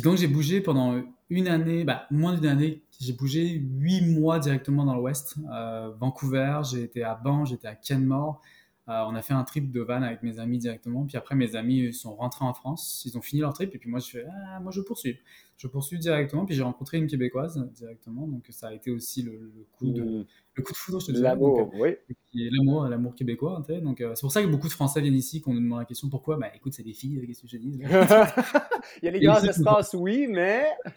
[0.00, 4.84] donc j'ai bougé pendant une année, bah, moins d'une année, j'ai bougé huit mois directement
[4.84, 5.36] dans l'Ouest.
[5.52, 8.40] Euh, Vancouver, j'ai été à Banff, j'étais à Kenmore.
[8.88, 11.04] Euh, on a fait un trip de van avec mes amis directement.
[11.06, 13.02] Puis après, mes amis sont rentrés en France.
[13.06, 13.74] Ils ont fini leur trip.
[13.74, 15.18] Et puis moi, je fais, ah, moi, je poursuis.
[15.56, 16.44] Je poursuis directement.
[16.44, 18.26] Puis j'ai rencontré une Québécoise directement.
[18.26, 20.26] Donc ça a été aussi le, coup, de, mmh.
[20.54, 21.20] Le coup de foudre, je te dis.
[21.20, 21.96] L'amour, oui.
[22.34, 23.64] L'amour, l'amour québécois.
[23.82, 25.84] Donc euh, c'est pour ça que beaucoup de Français viennent ici, qu'on nous demande la
[25.86, 26.36] question pourquoi?
[26.36, 27.80] Bah écoute, c'est des filles, qu'est-ce que je dis?
[29.02, 30.66] Il y a les grands espaces, oui, mais.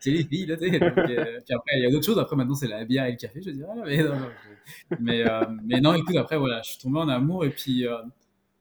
[0.00, 0.82] c'est les filles, là, tu sais.
[0.82, 2.18] Euh, puis après, il y a d'autres choses.
[2.18, 3.68] Après, maintenant, c'est la bière et le café, je dirais.
[3.84, 4.14] Mais non,
[5.00, 7.44] mais, euh, mais non, écoute, après, voilà, je suis tombé en amour.
[7.44, 7.86] Et puis,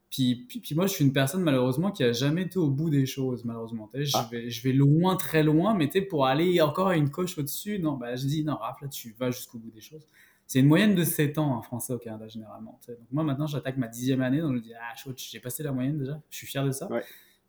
[0.10, 3.06] puis, puis, moi, je suis une personne malheureusement qui a jamais été au bout des
[3.06, 3.90] choses, malheureusement.
[3.94, 4.28] Je, ah.
[4.32, 7.94] vais, je vais loin, très loin, mais pour aller encore à une coche au-dessus, non,
[7.94, 10.08] bah, je dis non, Raph, là, tu vas jusqu'au bout des choses.
[10.48, 12.80] C'est une moyenne de 7 ans en français au Canada, généralement.
[12.88, 15.72] Donc moi, maintenant, j'attaque ma dixième année, donc je dis, ah, chouette, j'ai passé la
[15.72, 16.90] moyenne déjà, je suis fier de ça.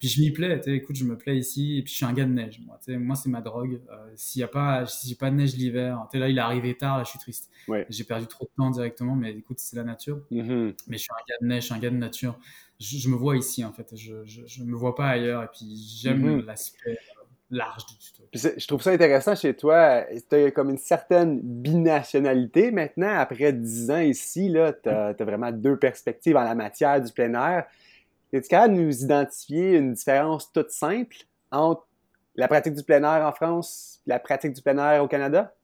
[0.01, 2.25] Puis je m'y plais, écoute, je me plais ici, et puis je suis un gars
[2.25, 2.81] de neige, moi.
[2.89, 3.83] Moi, c'est ma drogue.
[3.91, 6.97] Euh, s'il n'y a pas, si pas de neige l'hiver, là, il est arrivé tard,
[6.97, 7.51] là, je suis triste.
[7.91, 10.23] J'ai perdu trop de temps directement, mais écoute, c'est la nature.
[10.33, 10.75] Mm-hmm.
[10.89, 12.39] Mais je suis un gars de neige, je suis un gars de nature.
[12.81, 13.95] Je, me vois ici, en fait.
[13.95, 14.15] Je
[14.63, 16.47] ne me vois pas ailleurs, et puis j'aime mm-hmm.
[16.47, 18.23] l'aspect euh, large du tuto.
[18.33, 20.07] Je trouve ça intéressant chez toi.
[20.31, 23.19] Tu as comme une certaine binationalité maintenant.
[23.19, 24.51] Après 10 ans ici,
[24.83, 27.67] tu as, vraiment deux perspectives en la matière du plein air.
[28.33, 31.17] Es-tu capable de nous identifier une différence toute simple
[31.51, 31.87] entre
[32.37, 35.55] la pratique du plein air en France et la pratique du plein air au Canada?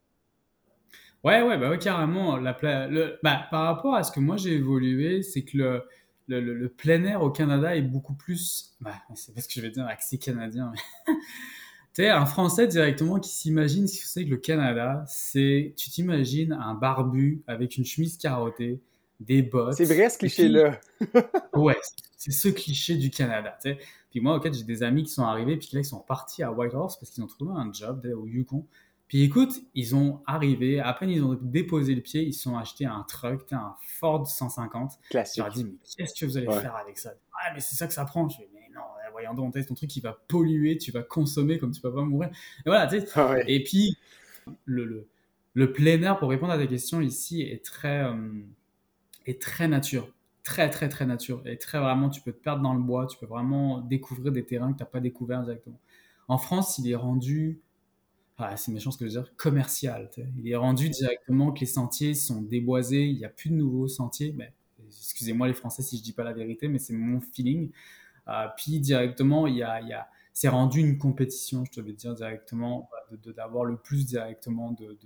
[1.22, 2.36] Ouais, ouais, bah carrément.
[2.36, 2.56] La
[2.88, 5.84] le, bah, par rapport à ce que moi j'ai évolué, c'est que le,
[6.28, 8.76] le, le, plein air au Canada est beaucoup plus.
[8.80, 10.72] Bah, c'est pas ce que je vais dire, accès canadien.
[11.06, 11.14] tu
[11.94, 15.74] sais, un Français directement qui s'imagine ce que c'est que le Canada, c'est.
[15.76, 18.80] Tu t'imagines un barbu avec une chemise carottée,
[19.20, 19.74] des bottes.
[19.74, 20.80] C'est vrai ce cliché-là.
[21.54, 21.78] ouais,
[22.16, 23.58] c'est ce cliché du Canada.
[24.10, 26.52] Puis moi, ok, j'ai des amis qui sont arrivés, puis là, ils sont partis à
[26.52, 28.66] Whitehorse parce qu'ils ont trouvé un job au Yukon.
[29.08, 32.86] Puis écoute, ils ont arrivé, à peine ils ont déposé le pied, ils sont achetés
[32.86, 34.92] un truck, un Ford 150.
[35.10, 35.36] Classique.
[35.36, 37.14] Je leur ai dit, mais qu'est-ce que vous allez faire avec ça?
[37.32, 38.28] Ah, mais c'est ça que ça prend.
[38.28, 41.70] Je dis, mais non, voyons donc, ton truc, il va polluer, tu vas consommer comme
[41.70, 42.30] tu vas pas mourir.
[42.30, 43.06] Et voilà, tu sais.
[43.14, 43.96] Ah Et puis,
[44.64, 45.06] le, le
[45.56, 48.12] le plein air, pour répondre à ta question ici, est très, euh,
[49.26, 50.12] est très nature.
[50.42, 51.42] Très, très, très nature.
[51.46, 54.44] Et très vraiment, tu peux te perdre dans le bois, tu peux vraiment découvrir des
[54.44, 55.80] terrains que tu n'as pas découvert directement.
[56.28, 57.60] En France, il est rendu,
[58.38, 60.10] ah, c'est méchant ce que je veux dire, commercial.
[60.38, 63.88] Il est rendu directement que les sentiers sont déboisés, il n'y a plus de nouveaux
[63.88, 64.32] sentiers.
[64.36, 64.52] Mais,
[64.86, 67.70] excusez-moi les Français si je dis pas la vérité, mais c'est mon feeling.
[68.28, 71.80] Euh, puis directement, il y a, il y a c'est rendu une compétition, je te
[71.80, 72.90] vais dire directement,
[73.34, 74.98] d'avoir le plus directement de,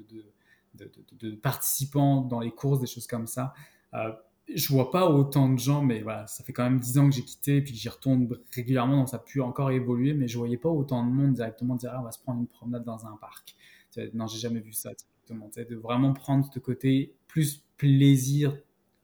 [0.75, 3.55] de, participants dans les courses, des choses comme ça.
[3.95, 4.13] Euh,
[4.55, 7.15] je vois pas autant de gens, mais voilà, ça fait quand même 10 ans que
[7.15, 10.39] j'ai quitté, et puis j'y retourne régulièrement, donc ça a pu encore évoluer, mais je
[10.39, 13.07] voyais pas autant de monde directement dire ah, on va se prendre une promenade dans
[13.07, 13.55] un parc.
[14.15, 15.51] Non, j'ai jamais vu ça directement.
[15.57, 18.57] De vraiment prendre ce côté plus plaisir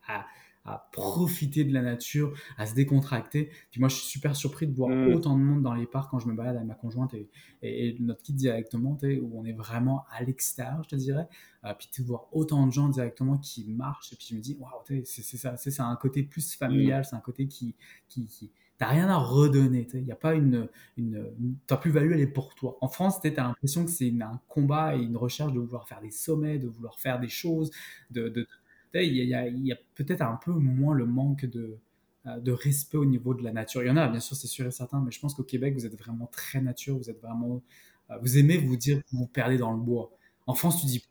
[0.08, 0.26] à,
[0.66, 3.50] à profiter de la nature, à se décontracter.
[3.70, 5.14] Puis moi, je suis super surpris de voir mm.
[5.14, 7.28] autant de monde dans les parcs quand je me balade avec ma conjointe et,
[7.62, 11.28] et, notre kit directement, où on est vraiment à l'extérieur, je te dirais.
[11.64, 14.12] Euh, puis de voir autant de gens directement qui marchent.
[14.12, 17.04] Et puis je me dis, waouh, c'est ça, c'est un côté plus familial, mm.
[17.04, 17.74] c'est un côté qui,
[18.08, 19.86] qui, qui t'as rien à redonner.
[19.94, 22.76] Il n'y a pas une, une, ta plus-value, elle est pour toi.
[22.80, 26.00] En France, tu as l'impression que c'est un combat et une recherche de vouloir faire
[26.00, 27.70] des sommets, de vouloir faire des choses,
[28.10, 28.46] de, de,
[28.94, 31.78] il y a, peut-être un peu moins le manque de,
[32.26, 33.82] euh, de respect au niveau de la nature.
[33.82, 35.74] Il y en a, bien sûr, c'est sûr et certain, mais je pense qu'au Québec,
[35.74, 37.62] vous êtes vraiment très nature, vous êtes vraiment,
[38.10, 40.10] euh, vous aimez vous dire que vous perdez dans le bois.
[40.46, 41.04] En France, tu dis,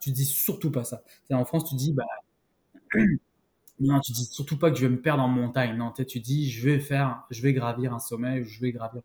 [0.00, 1.02] tu dis surtout pas ça.
[1.30, 2.04] En France, tu dis, bah,
[3.80, 5.78] non, tu dis surtout pas que je vais me perdre en montagne.
[6.08, 9.02] Tu dis, je vais faire, je vais gravir un sommet, je vais gravir.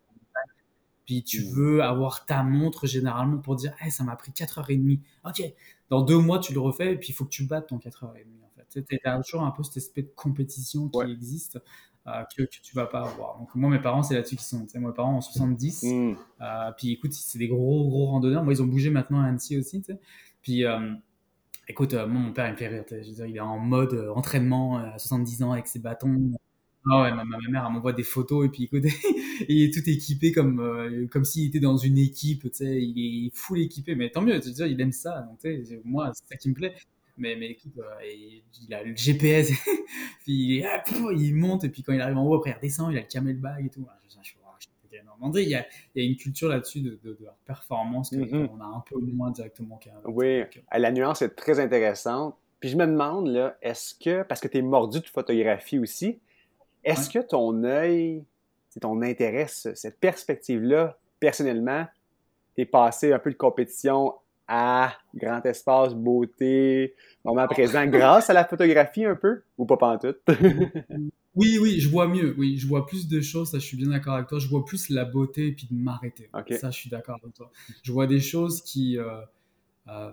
[1.06, 1.50] Puis tu mmh.
[1.54, 5.00] veux avoir ta montre généralement pour dire, hey, ça m'a pris 4h30.
[5.26, 5.42] Ok,
[5.90, 8.06] dans deux mois, tu le refais et puis il faut que tu battes ton 4h30.
[8.06, 8.84] En fait.
[8.86, 11.58] Tu as toujours un peu cette espèce de compétition qui existe.
[12.06, 13.38] Euh, que, que, tu vas pas avoir.
[13.38, 14.66] Donc moi mes parents c'est là-dessus qui sont.
[14.74, 15.84] Moi mes parents ont 70.
[15.84, 16.16] Mm.
[16.42, 18.44] Euh, puis écoute c'est des gros gros randonneurs.
[18.44, 19.82] Moi ils ont bougé maintenant à Annecy aussi.
[20.42, 20.92] Puis euh,
[21.66, 22.84] écoute moi mon père il me fait rire.
[22.90, 26.32] Je veux dire, il est en mode entraînement à 70 ans avec ses bâtons.
[26.90, 28.84] Ah ouais, ma, ma, mère, elle m'envoie des photos et puis écoute,
[29.48, 33.26] il est tout équipé comme euh, comme s'il était dans une équipe, tu sais, il
[33.26, 36.10] est full équipé, mais tant mieux, tu sais, il aime ça, donc tu sais, moi,
[36.14, 36.74] c'est ça qui me plaît.
[37.16, 39.50] Mais, mais écoute, euh, il a le GPS,
[40.24, 40.68] puis il,
[41.16, 43.06] il, monte et puis quand il arrive en haut, après il redescend, il a le
[43.06, 43.86] camel bag et tout.
[44.08, 44.68] Je, je, je,
[45.40, 48.60] il y, a, il y a une culture là-dessus de, de, de, performance qu'on mm-hmm.
[48.60, 50.42] a un peu moins directement qu'un Oui,
[50.72, 52.36] la nuance est très intéressante.
[52.60, 56.20] Puis je me demande, là, est-ce que, parce que tu es mordu de photographie aussi,
[56.84, 58.24] est-ce que ton œil,
[58.80, 61.86] ton intérêt, cette perspective-là, personnellement,
[62.54, 64.14] t'es passé un peu de compétition
[64.46, 66.94] à grand espace, beauté,
[67.24, 70.20] moment présent, grâce à la photographie un peu, ou pas pantoute?
[71.34, 72.34] oui, oui, je vois mieux.
[72.36, 74.38] Oui, je vois plus de choses, ça je suis bien d'accord avec toi.
[74.38, 76.28] Je vois plus la beauté et puis de m'arrêter.
[76.58, 77.50] Ça, je suis d'accord avec toi.
[77.82, 78.98] Je vois des choses qui...
[78.98, 79.20] Euh,
[79.88, 80.12] euh,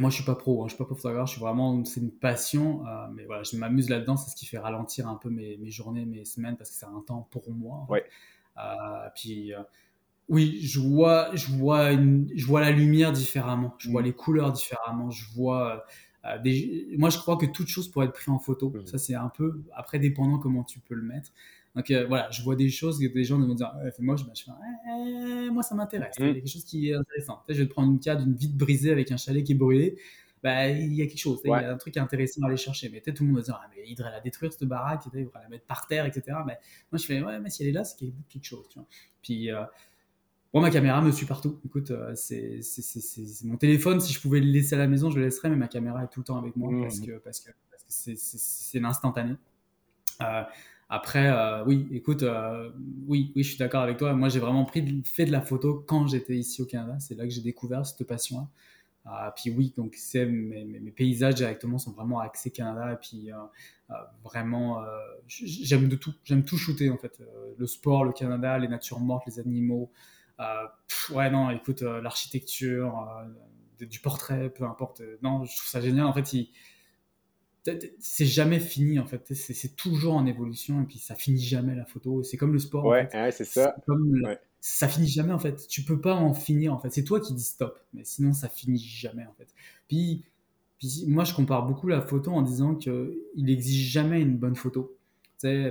[0.00, 2.10] moi, je suis pas pro, hein, je suis pas photographe, je suis vraiment, c'est une
[2.10, 5.56] passion, euh, mais voilà, je m'amuse là-dedans, c'est ce qui fait ralentir un peu mes,
[5.58, 7.86] mes, journées, mes semaines, parce que c'est un temps pour moi.
[7.88, 8.04] Ouais.
[8.58, 9.62] Euh, puis, euh,
[10.28, 14.06] oui, je vois, je vois, une, je vois la lumière différemment, je vois mm.
[14.06, 15.84] les couleurs différemment, je vois.
[16.44, 18.70] Des, moi, je crois que toute chose pourrait être prise en photo.
[18.70, 18.86] Mm.
[18.86, 21.32] Ça, c'est un peu après dépendant comment tu peux le mettre.
[21.74, 24.44] Donc euh, voilà, je vois des choses que des gens ouais, fais moche, bah, je
[24.44, 26.14] fais, moi ça m'intéresse.
[26.18, 27.42] Il y a quelque chose qui est intéressant.
[27.48, 29.96] je vais te prendre une carte d'une vitre brisée avec un chalet qui est brûlé.
[30.42, 32.88] Bah, il y a quelque chose, il y a un truc intéressant à aller chercher.
[32.88, 35.02] Mais peut-être tout le monde va dire, ah, mais il devrait la détruire cette baraque,
[35.06, 36.38] il devrait la mettre par terre, etc.
[36.44, 36.58] Mais
[36.90, 38.66] moi je fais, ouais, mais si elle est là, c'est quelque chose.
[38.68, 38.88] Tu vois.
[39.22, 39.62] Puis euh,
[40.52, 41.58] moi, ma caméra me suit partout.
[41.64, 42.60] Écoute, euh, c'est
[43.44, 44.00] mon téléphone.
[44.00, 46.08] Si je pouvais le laisser à la maison, je le laisserais, mais ma caméra est
[46.08, 46.82] tout le temps avec moi mmh.
[46.82, 49.36] parce que parce que parce que c'est l'instantané.
[50.20, 50.42] Euh,
[50.94, 52.70] après, euh, oui, écoute, euh,
[53.06, 54.12] oui, oui, je suis d'accord avec toi.
[54.12, 56.98] Moi, j'ai vraiment pris, fait de la photo quand j'étais ici au Canada.
[57.00, 58.46] C'est là que j'ai découvert cette passion-là.
[59.06, 62.92] Euh, puis oui, donc c'est mes, paysages directement sont vraiment axés Canada.
[62.92, 63.30] Et puis
[64.22, 64.84] vraiment,
[65.26, 66.12] j'aime de tout.
[66.24, 67.22] J'aime tout shooter en fait.
[67.56, 69.90] le sport, le Canada, les natures mortes, les animaux.
[71.14, 73.02] ouais, non, écoute, l'architecture,
[73.80, 75.00] du portrait, peu importe.
[75.22, 76.04] non, je trouve ça génial.
[76.04, 76.50] En fait, il
[77.98, 79.32] c'est jamais fini en fait.
[79.34, 82.22] C'est toujours en évolution et puis ça finit jamais la photo.
[82.22, 83.76] C'est comme le sport ouais, c'est ça.
[84.60, 85.66] ça finit jamais en fait.
[85.68, 86.90] Tu peux pas en finir en fait.
[86.90, 89.48] C'est toi qui dis stop mais sinon ça finit jamais en fait.
[89.88, 90.24] Puis,
[90.78, 94.56] puis moi je compare beaucoup la photo en disant que il exige jamais une bonne
[94.56, 94.96] photo.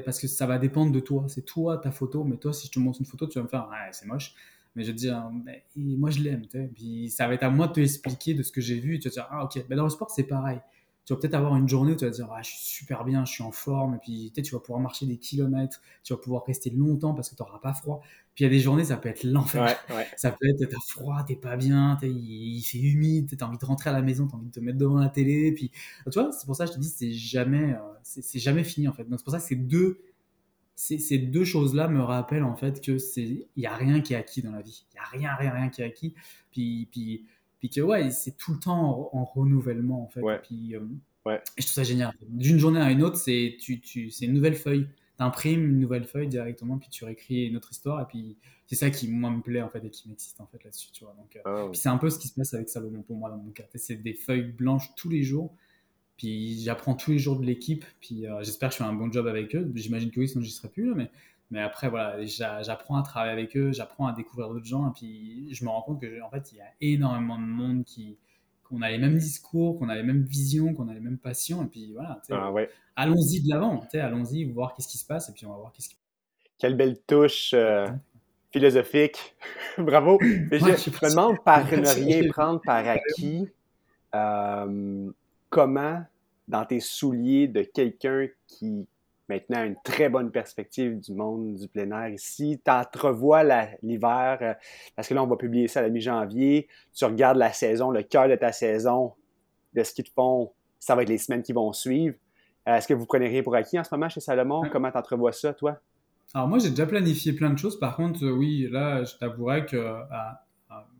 [0.05, 1.25] Parce que ça va dépendre de toi.
[1.27, 2.23] C'est toi ta photo.
[2.23, 4.33] Mais toi si je te montre une photo tu vas me faire ouais, c'est moche.
[4.75, 7.67] Mais je vais te dire mais, moi je l'aime puis ça va être à moi
[7.67, 9.65] de te expliquer de ce que j'ai vu et tu vas te dire ah ok.
[9.69, 10.61] Mais dans le sport c'est pareil
[11.05, 13.03] tu vas peut-être avoir une journée où tu vas te dire ah, je suis super
[13.03, 16.19] bien, je suis en forme, et puis tu vas pouvoir marcher des kilomètres, tu vas
[16.19, 18.01] pouvoir rester longtemps parce que tu n'auras pas froid.
[18.35, 19.77] Puis il y a des journées, ça peut être l'enfer.
[20.17, 23.65] Ça peut être, t'as froid, t'es pas bien, il, il, fait humide, t'as envie de
[23.65, 25.51] rentrer à la maison, t'as envie de te mettre devant la télé.
[25.51, 25.71] Puis,
[26.05, 28.87] tu vois, c'est pour ça que je te dis, c'est jamais, euh, c'est jamais fini
[28.87, 29.03] en fait.
[29.03, 29.99] Donc c'est pour ça que ces deux,
[30.75, 34.17] ces, deux choses-là me rappellent en fait que c'est, il y a rien qui est
[34.17, 34.85] acquis dans la vie.
[34.93, 36.13] Il y a rien, rien, rien qui est acquis.
[36.51, 37.25] Puis, puis,
[37.61, 40.21] puis que ouais, c'est tout le temps en, renouvellement en fait.
[40.43, 40.81] Puis, euh,
[41.25, 41.41] ouais.
[41.55, 42.13] Et je trouve ça génial.
[42.27, 44.89] D'une journée à une autre, c'est, tu, tu, c'est une nouvelle feuille
[45.21, 48.01] imprimes une nouvelle feuille directement, puis tu réécris une autre histoire.
[48.01, 50.63] Et puis c'est ça qui, moi, me plaît en fait et qui m'excite en fait
[50.63, 50.91] là-dessus.
[50.91, 51.15] Tu vois.
[51.17, 53.37] Donc, euh, ah c'est un peu ce qui se passe avec Salomon pour moi dans
[53.37, 53.63] mon cas.
[53.75, 55.55] C'est des feuilles blanches tous les jours.
[56.17, 57.85] Puis j'apprends tous les jours de l'équipe.
[57.99, 59.71] Puis euh, j'espère que je fais un bon job avec eux.
[59.75, 60.89] J'imagine que oui, sinon j'y serais plus.
[60.89, 61.11] Là, mais,
[61.51, 64.89] mais après, voilà, j'apprends à travailler avec eux, j'apprends à découvrir d'autres gens.
[64.89, 67.83] Et puis je me rends compte que en fait, il y a énormément de monde
[67.83, 68.17] qui,
[68.63, 71.61] qu'on a les mêmes discours, qu'on a les mêmes visions, qu'on a les mêmes passions.
[71.63, 72.53] Et puis voilà, ah,
[72.95, 75.89] allons-y de l'avant, allons-y, voir qu'est-ce qui se passe et puis on va voir qu'est-ce
[75.89, 75.97] qui
[76.57, 77.85] Quelle belle touche euh,
[78.51, 79.35] philosophique.
[79.77, 80.19] Bravo.
[80.21, 83.49] je, me demande par ne rien prendre par acquis,
[84.15, 85.11] euh,
[85.49, 86.01] comment,
[86.47, 88.87] dans tes souliers de quelqu'un qui
[89.31, 92.61] maintenant une très bonne perspective du monde du plein air ici.
[92.63, 93.43] Tu entrevois
[93.81, 94.53] l'hiver, euh,
[94.95, 96.67] parce que là, on va publier ça à la mi-janvier.
[96.93, 99.13] Tu regardes la saison, le cœur de ta saison,
[99.73, 102.15] de ce qu'ils te font, ça va être les semaines qui vont suivre.
[102.67, 104.63] Euh, est-ce que vous prenez rien pour acquis en ce moment chez Salomon?
[104.71, 105.79] Comment tu entrevois ça, toi?
[106.33, 107.79] Alors, moi, j'ai déjà planifié plein de choses.
[107.79, 109.77] Par contre, euh, oui, là, je t'avouerais que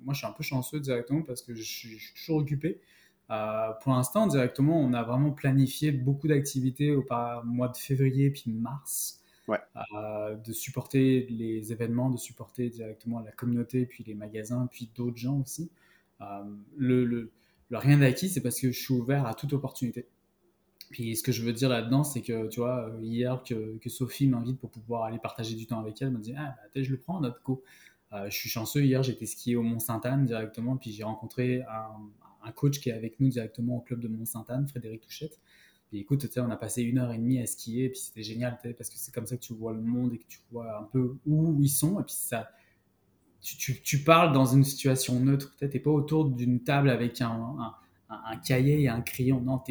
[0.03, 2.81] moi, je suis un peu chanceux directement parce que je suis toujours occupé.
[3.31, 7.05] Euh, pour l'instant, directement, on a vraiment planifié beaucoup d'activités au
[7.45, 9.17] mois de février puis mars.
[9.93, 15.17] Euh, de supporter les événements, de supporter directement la communauté, puis les magasins, puis d'autres
[15.17, 15.69] gens aussi.
[16.21, 16.25] Euh,
[16.77, 17.31] le, le,
[17.69, 20.07] rien d'acquis, c'est parce que je suis ouvert à toute opportunité.
[20.89, 24.27] Puis ce que je veux dire là-dedans, c'est que, tu vois, hier que, que Sophie
[24.27, 26.89] m'invite pour pouvoir aller partager du temps avec elle, elle me dit, ah, bah, je
[26.89, 27.61] le prends, notre co.
[28.13, 31.95] je suis chanceux, hier j'étais skier au Mont-Sainte-Anne directement, puis j'ai rencontré un,
[32.43, 35.39] un coach qui est avec nous directement au club de Mont-Sainte-Anne, Frédéric Touchette.
[35.93, 38.57] Et écoute, on a passé une heure et demie à skier, et puis c'était génial,
[38.77, 40.83] parce que c'est comme ça que tu vois le monde et que tu vois un
[40.83, 42.49] peu où ils sont, et puis ça,
[43.41, 47.73] tu, parles dans une situation neutre, tu n'es pas autour d'une table avec un,
[48.09, 49.61] un, cahier et un crayon, non,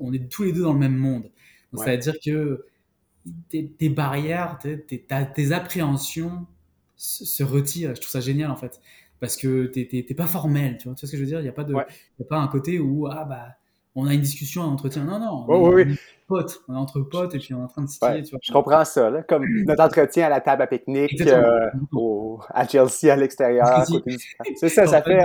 [0.00, 1.30] on est tous les deux dans le même monde.
[1.74, 2.64] C'est-à-dire que
[3.50, 6.46] tes, barrières, tes, appréhensions
[6.96, 8.80] se, se retirent, je trouve ça génial en fait
[9.20, 11.40] parce que t'es pas formel, tu vois, ce que je veux dire?
[11.40, 11.84] Il n'y a, pas de, a
[12.28, 13.56] pas un côté où, ah bah,
[13.94, 15.04] on a une discussion, un entretien.
[15.04, 17.82] Non, non, on, est potes, on est entre potes et puis on est en train
[17.82, 18.38] de tu vois.
[18.42, 21.70] Je comprends ça, là, comme notre entretien à la table à pique-nique, euh,
[22.50, 23.84] à Chelsea à l'extérieur.
[24.56, 25.24] C'est ça, ça fait.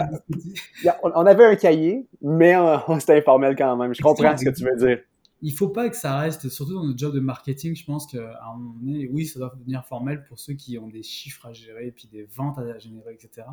[1.03, 2.55] on avait un cahier, mais
[2.99, 3.93] c'était informel quand même.
[3.93, 4.99] Je comprends ce que tu veux dire
[5.41, 8.39] il faut pas que ça reste, surtout dans notre job de marketing, je pense qu'à
[8.43, 11.53] un moment donné, oui, ça doit devenir formel pour ceux qui ont des chiffres à
[11.53, 13.47] gérer, puis des ventes à générer, etc.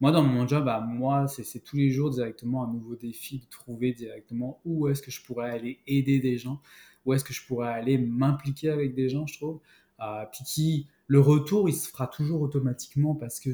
[0.00, 3.46] Moi, dans mon job, à moi, c'est tous les jours directement un nouveau défi de
[3.48, 6.60] trouver directement où est-ce que je pourrais aller aider des gens,
[7.04, 9.60] où est-ce que je pourrais aller m'impliquer avec des gens, je trouve.
[10.00, 13.50] Euh, puis qui, le retour, il se fera toujours automatiquement parce que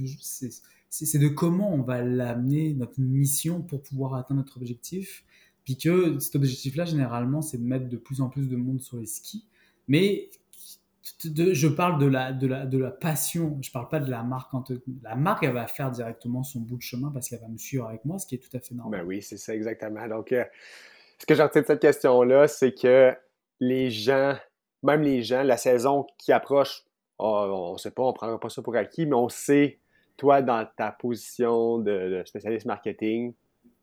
[0.88, 5.24] c'est de comment on va l'amener, notre mission pour pouvoir atteindre notre objectif
[5.64, 8.96] puis que cet objectif-là, généralement, c'est de mettre de plus en plus de monde sur
[8.96, 9.44] les skis.
[9.88, 10.30] Mais
[11.18, 14.50] je parle de la, de, la, de la passion, je parle pas de la marque.
[14.50, 14.70] Quand
[15.02, 17.86] la marque, elle va faire directement son bout de chemin parce qu'elle va me suivre
[17.86, 19.00] avec moi, ce qui est tout à fait normal.
[19.00, 20.06] Ben oui, c'est ça exactement.
[20.08, 20.44] Donc, euh,
[21.18, 23.14] ce que j'ai retenu de cette question-là, c'est que
[23.60, 24.34] les gens,
[24.82, 26.84] même les gens, la saison qui approche,
[27.18, 29.78] on ne sait pas, on ne prendra pas ça pour acquis, mais on sait,
[30.16, 33.34] toi, dans ta position de spécialiste marketing,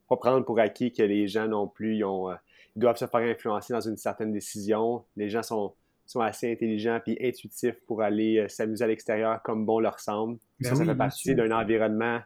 [0.08, 2.34] pas prendre pour acquis que les gens non plus euh,
[2.76, 5.04] ils doivent se faire influencer dans une certaine décision.
[5.16, 5.74] Les gens sont,
[6.08, 10.38] sont assez intelligents et intuitifs pour aller euh, s'amuser à l'extérieur comme bon leur semble.
[10.60, 12.20] Ben ça, ça fait partie d'un environnement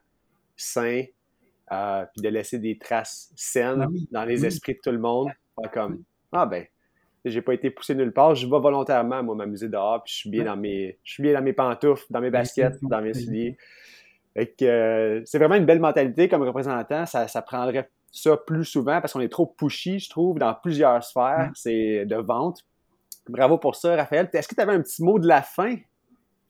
[0.56, 1.04] sain,
[1.72, 5.30] euh, puis de laisser des traces saines ben dans les esprits de tout le monde.
[5.56, 6.64] Pas comme Ah ben,
[7.24, 10.30] j'ai pas été poussé nulle part, je vais volontairement moi m'amuser dehors, puis je suis
[10.30, 10.98] bien dans mes.
[11.02, 13.56] Je suis bien dans mes pantoufles, dans mes baskets, dans mes souliers.
[14.62, 17.04] Euh, c'est vraiment une belle mentalité comme représentant.
[17.06, 21.02] Ça, ça, prendrait ça plus souvent parce qu'on est trop pushy, je trouve, dans plusieurs
[21.02, 21.50] sphères.
[21.54, 22.64] C'est de vente.
[23.28, 24.28] Bravo pour ça, Raphaël.
[24.32, 25.76] Est-ce que tu avais un petit mot de la fin?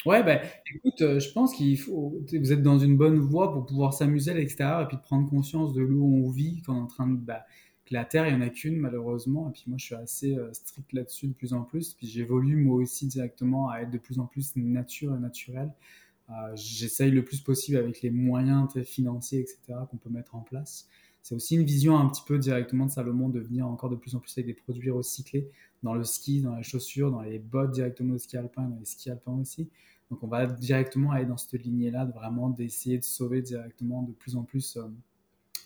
[0.04, 0.40] Ouais, ben,
[0.74, 2.18] écoute, euh, je pense qu'il faut.
[2.32, 5.28] Vous êtes dans une bonne voie pour pouvoir s'amuser à l'extérieur et puis de prendre
[5.28, 7.16] conscience de où on vit quand on est en train de.
[7.16, 7.44] Bah,
[7.84, 9.48] que la Terre, il n'y en a qu'une, malheureusement.
[9.48, 11.94] Et puis moi, je suis assez euh, strict là-dessus de plus en plus.
[11.94, 15.72] Puis j'évolue moi aussi directement à être de plus en plus nature et naturel.
[16.30, 20.88] Euh, j'essaye le plus possible avec les moyens financiers, etc., qu'on peut mettre en place,
[21.22, 24.14] c'est aussi une vision un petit peu directement de Salomon de venir encore de plus
[24.14, 25.48] en plus avec des produits recyclés
[25.82, 28.84] dans le ski, dans les chaussures, dans les bottes directement au ski alpin, dans les
[28.84, 29.68] skis alpins aussi.
[30.10, 34.12] Donc on va directement aller dans cette lignée-là, de vraiment d'essayer de sauver directement de
[34.12, 34.86] plus en plus euh,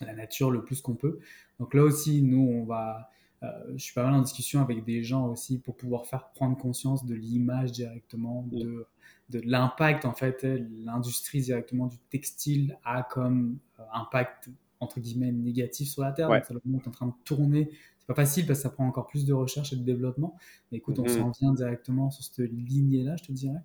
[0.01, 1.19] la nature le plus qu'on peut.
[1.59, 3.11] Donc là aussi, nous, on va...
[3.43, 6.57] Euh, je suis pas mal en discussion avec des gens aussi pour pouvoir faire prendre
[6.57, 8.87] conscience de l'image directement, de,
[9.31, 10.47] de l'impact en fait,
[10.85, 14.49] l'industrie directement du textile a comme euh, impact
[14.81, 16.29] entre guillemets négatif sur la Terre.
[16.29, 17.71] Donc, ça est en train de tourner
[18.07, 20.37] pas facile parce que ça prend encore plus de recherche et de développement.
[20.71, 21.09] Mais écoute, on mhm.
[21.09, 23.63] s'en vient directement sur cette lignée-là, je te dirais.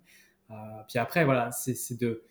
[0.50, 0.54] Euh,
[0.88, 2.22] puis après, voilà, c'est de,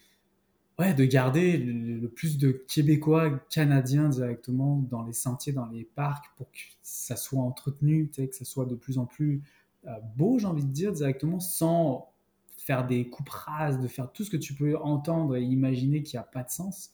[0.77, 6.25] ouais, de garder le, plus de Québécois, Canadiens directement dans les sentiers, dans les parcs,
[6.35, 9.41] pour que ça soit entretenu, que ça soit de plus en plus
[9.87, 12.11] euh, beau, j'ai envie de dire, directement, sans
[12.57, 16.17] faire des coupes rases, de faire tout ce que tu peux entendre et imaginer qui
[16.17, 16.91] n'a pas de sens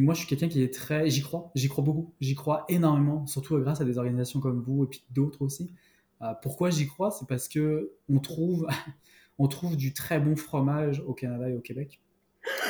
[0.00, 1.10] moi, je suis quelqu'un qui est très.
[1.10, 4.84] J'y crois, j'y crois beaucoup, j'y crois énormément, surtout grâce à des organisations comme vous
[4.84, 5.72] et puis d'autres aussi.
[6.22, 7.10] Euh, pourquoi j'y crois?
[7.10, 8.66] C'est parce que on trouve,
[9.38, 12.00] on trouve du très bon fromage au Canada et au Québec.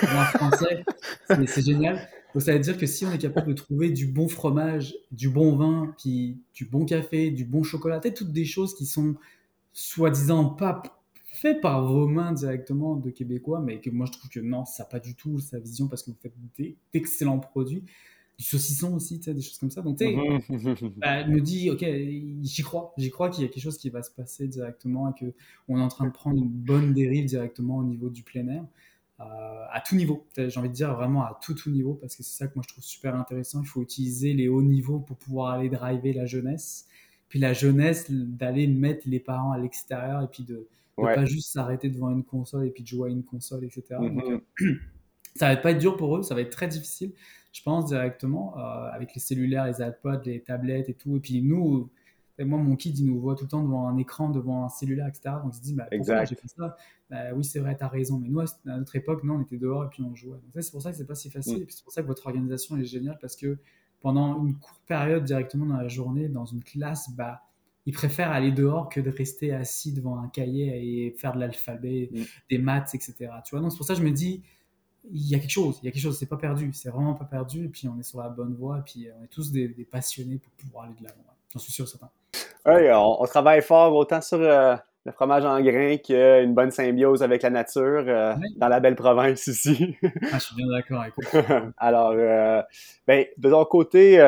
[0.03, 0.85] En français,
[1.47, 2.09] c'est génial.
[2.39, 5.55] ça veut dire que si on est capable de trouver du bon fromage, du bon
[5.57, 9.15] vin, puis du bon café, du bon chocolat, toutes des choses qui sont
[9.73, 10.83] soi-disant pas
[11.43, 14.85] fait par vos mains directement de Québécois, mais que moi je trouve que non, ça
[14.85, 16.33] n'a pas du tout sa vision parce que vous faites
[16.93, 17.83] d'excellents produits.
[18.39, 19.83] Du saucisson aussi, des choses comme ça.
[19.83, 20.15] Donc, tu sais,
[20.97, 21.85] bah, elle me dit, ok,
[22.43, 25.33] j'y crois, j'y crois qu'il y a quelque chose qui va se passer directement et
[25.67, 28.65] qu'on est en train de prendre une bonne dérive directement au niveau du plein air.
[29.21, 29.25] Euh,
[29.71, 32.37] à tout niveau, j'ai envie de dire vraiment à tout tout niveau, parce que c'est
[32.37, 33.61] ça que moi je trouve super intéressant.
[33.63, 36.87] Il faut utiliser les hauts niveaux pour pouvoir aller driver la jeunesse,
[37.29, 40.67] puis la jeunesse d'aller mettre les parents à l'extérieur et puis de,
[40.97, 43.83] pas juste s'arrêter devant une console et puis de jouer à une console, etc.
[43.91, 44.41] Mm-hmm.
[44.63, 44.75] Euh,
[45.37, 47.13] ça va pas être dur pour eux, ça va être très difficile,
[47.53, 51.17] je pense, directement, euh, avec les cellulaires, les iPods, les tablettes et tout.
[51.17, 51.91] Et puis nous,
[52.39, 55.07] moi, mon kid, il nous voit tout le temps devant un écran, devant un cellulaire,
[55.07, 55.37] etc.
[55.43, 56.77] Donc il se dit, bah, pourquoi j'ai fait ça?
[57.11, 58.19] Bah, Oui, c'est vrai, tu as raison.
[58.19, 60.39] Mais nous, à notre époque, non, on était dehors et puis on jouait.
[60.61, 61.59] c'est pour ça que c'est pas si facile.
[61.59, 61.63] Mm.
[61.63, 63.59] Et puis c'est pour ça que votre organisation est géniale parce que
[64.01, 67.43] pendant une courte période directement dans la journée, dans une classe, bah,
[67.87, 72.11] ils préfèrent aller dehors que de rester assis devant un cahier et faire de l'alphabet,
[72.13, 72.23] mm.
[72.51, 73.15] des maths, etc.
[73.45, 74.43] Tu vois, donc c'est pour ça que je me dis,
[75.11, 77.15] il y a quelque chose, il y a quelque chose, c'est pas perdu, c'est vraiment
[77.15, 79.51] pas perdu, et puis on est sur la bonne voie, et puis on est tous
[79.51, 81.25] des, passionnés pour pouvoir aller de l'avant.
[81.53, 82.09] J'en suis sûr, certain.
[82.65, 87.43] Oui, on, travaille fort autant sur euh, le fromage en grains qu'une bonne symbiose avec
[87.43, 89.97] la nature euh, dans la belle province ici.
[90.33, 91.05] ah, je suis bien d'accord.
[91.77, 92.63] Alors, euh,
[93.07, 94.21] ben, de ton côté,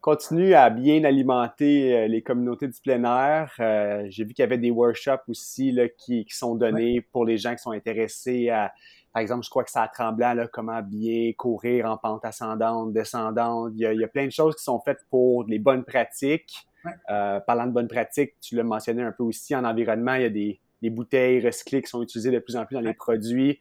[0.00, 3.52] continue à bien alimenter euh, les communautés du plein air.
[3.60, 7.38] Euh, j'ai vu qu'il y avait des workshops aussi là, qui, sont donnés pour les
[7.38, 8.72] gens qui sont intéressés à,
[9.12, 12.92] par exemple, je crois que c'est à Tremblant, là, comment bien courir en pente ascendante,
[12.92, 13.72] descendante.
[13.74, 16.68] Il y, a, plein de choses qui sont faites pour les bonnes pratiques.
[17.10, 20.24] Euh, parlant de bonnes pratiques, tu l'as mentionné un peu aussi, en environnement, il y
[20.24, 23.58] a des, bouteilles recyclées qui sont utilisées de plus en plus dans les produits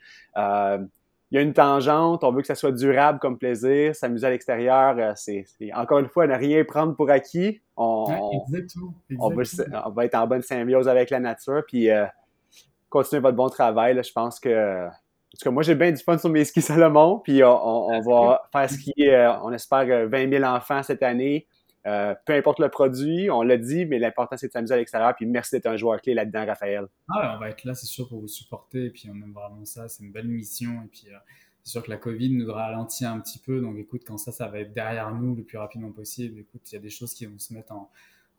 [1.32, 4.30] il y a une tangente, on veut que ça soit durable comme plaisir, s'amuser à
[4.30, 7.62] l'extérieur, euh, c'est encore une fois ne rien prendre pour acquis.
[7.76, 8.06] On,
[9.20, 9.30] On,
[9.92, 12.06] va, être en bonne symbiose avec la nature, puis euh,
[12.90, 14.02] continuer votre bon travail.
[14.02, 17.20] je pense que, en tout cas, moi j'ai bien du fun sur mes skis Salomon,
[17.20, 21.46] puis on, va faire skier, euh, on espère 20 000 enfants cette année.
[21.88, 25.16] Euh, peu importe le produit, on l'a dit, mais l'important c'est de s'amuser à l'extérieur.
[25.16, 26.88] Puis merci d'être un joueur clé là-dedans, Raphaël.
[27.10, 28.86] Ah on va être là, c'est sûr, pour vous supporter.
[28.86, 29.88] Et puis on aime vraiment ça.
[29.88, 30.84] C'est une belle mission.
[30.84, 31.18] Et puis euh,
[31.64, 33.62] c'est sûr que la Covid nous ralentit un petit peu.
[33.62, 36.40] Donc écoute, quand ça, ça va être derrière nous le plus rapidement possible.
[36.40, 37.90] Écoute, il y a des choses qui vont se mettre en,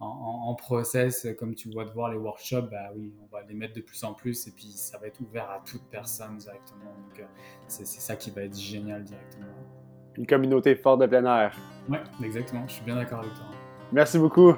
[0.00, 3.74] en, process, comme tu vois de voir les workshops, bah oui, on va les mettre
[3.74, 6.94] de plus en plus et puis ça va être ouvert à toute personne directement.
[7.08, 7.24] Donc euh,
[7.66, 9.46] c'est ça qui va être génial directement
[10.18, 11.56] une communauté forte de plein air.
[11.88, 12.64] Ouais, exactement.
[12.66, 13.44] Je suis bien d'accord avec toi.
[13.92, 14.54] Merci beaucoup.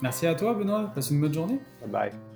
[0.00, 0.90] Merci à toi, Benoît.
[0.94, 1.60] Passe une bonne journée.
[1.80, 2.31] Bye bye.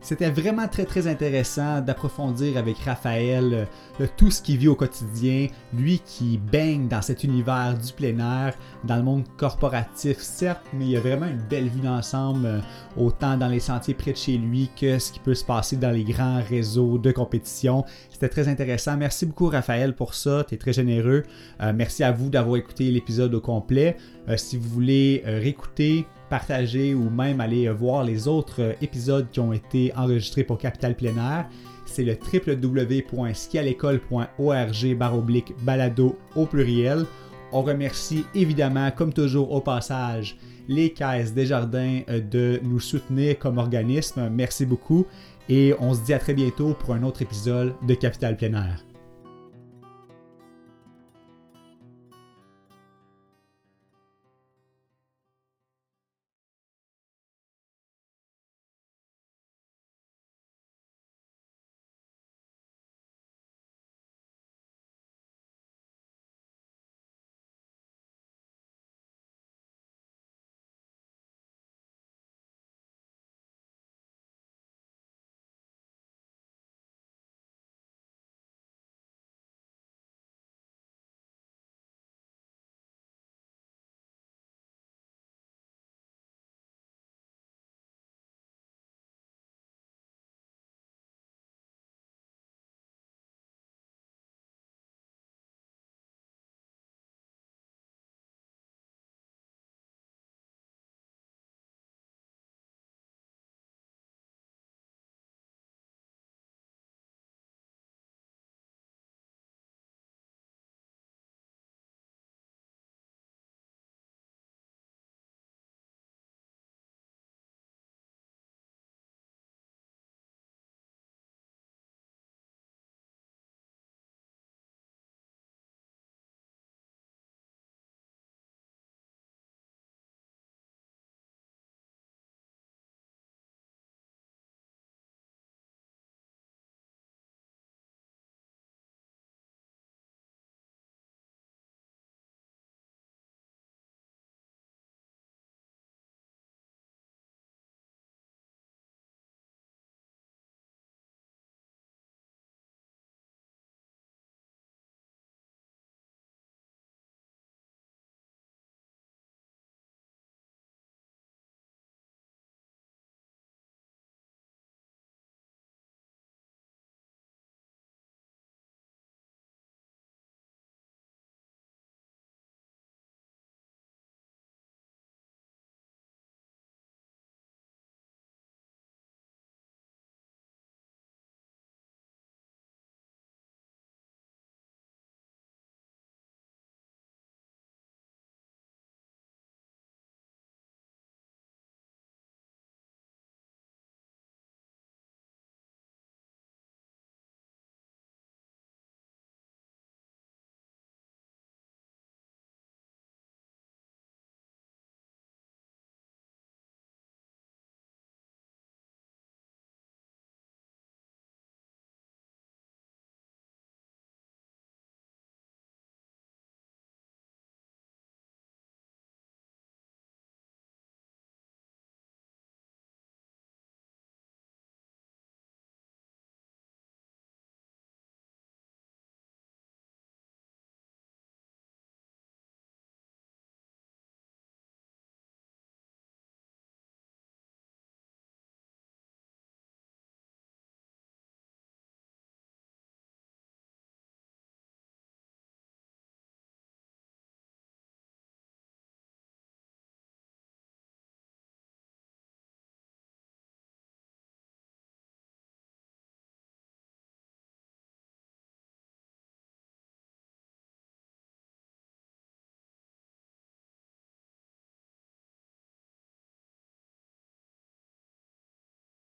[0.00, 3.66] C'était vraiment très très intéressant d'approfondir avec Raphaël
[4.00, 8.18] euh, tout ce qu'il vit au quotidien, lui qui baigne dans cet univers du plein
[8.18, 12.46] air, dans le monde corporatif certes, mais il y a vraiment une belle vue d'ensemble,
[12.46, 12.60] euh,
[12.96, 15.90] autant dans les sentiers près de chez lui que ce qui peut se passer dans
[15.90, 17.84] les grands réseaux de compétition.
[18.10, 18.96] C'était très intéressant.
[18.96, 21.24] Merci beaucoup Raphaël pour ça, tu es très généreux.
[21.60, 23.96] Euh, merci à vous d'avoir écouté l'épisode au complet.
[24.36, 29.92] si vous voulez réécouter partager ou même aller voir les autres épisodes qui ont été
[29.96, 31.48] enregistrés pour Capital Plein Air,
[31.86, 37.04] c'est le www.skialécole.org baroblique balado au pluriel.
[37.52, 40.36] On remercie évidemment, comme toujours au passage,
[40.68, 44.28] les caisses des jardins euh, de nous soutenir comme organisme.
[44.30, 45.06] Merci beaucoup
[45.48, 48.87] et on se dit à très bientôt pour un autre épisode de Capital Plein.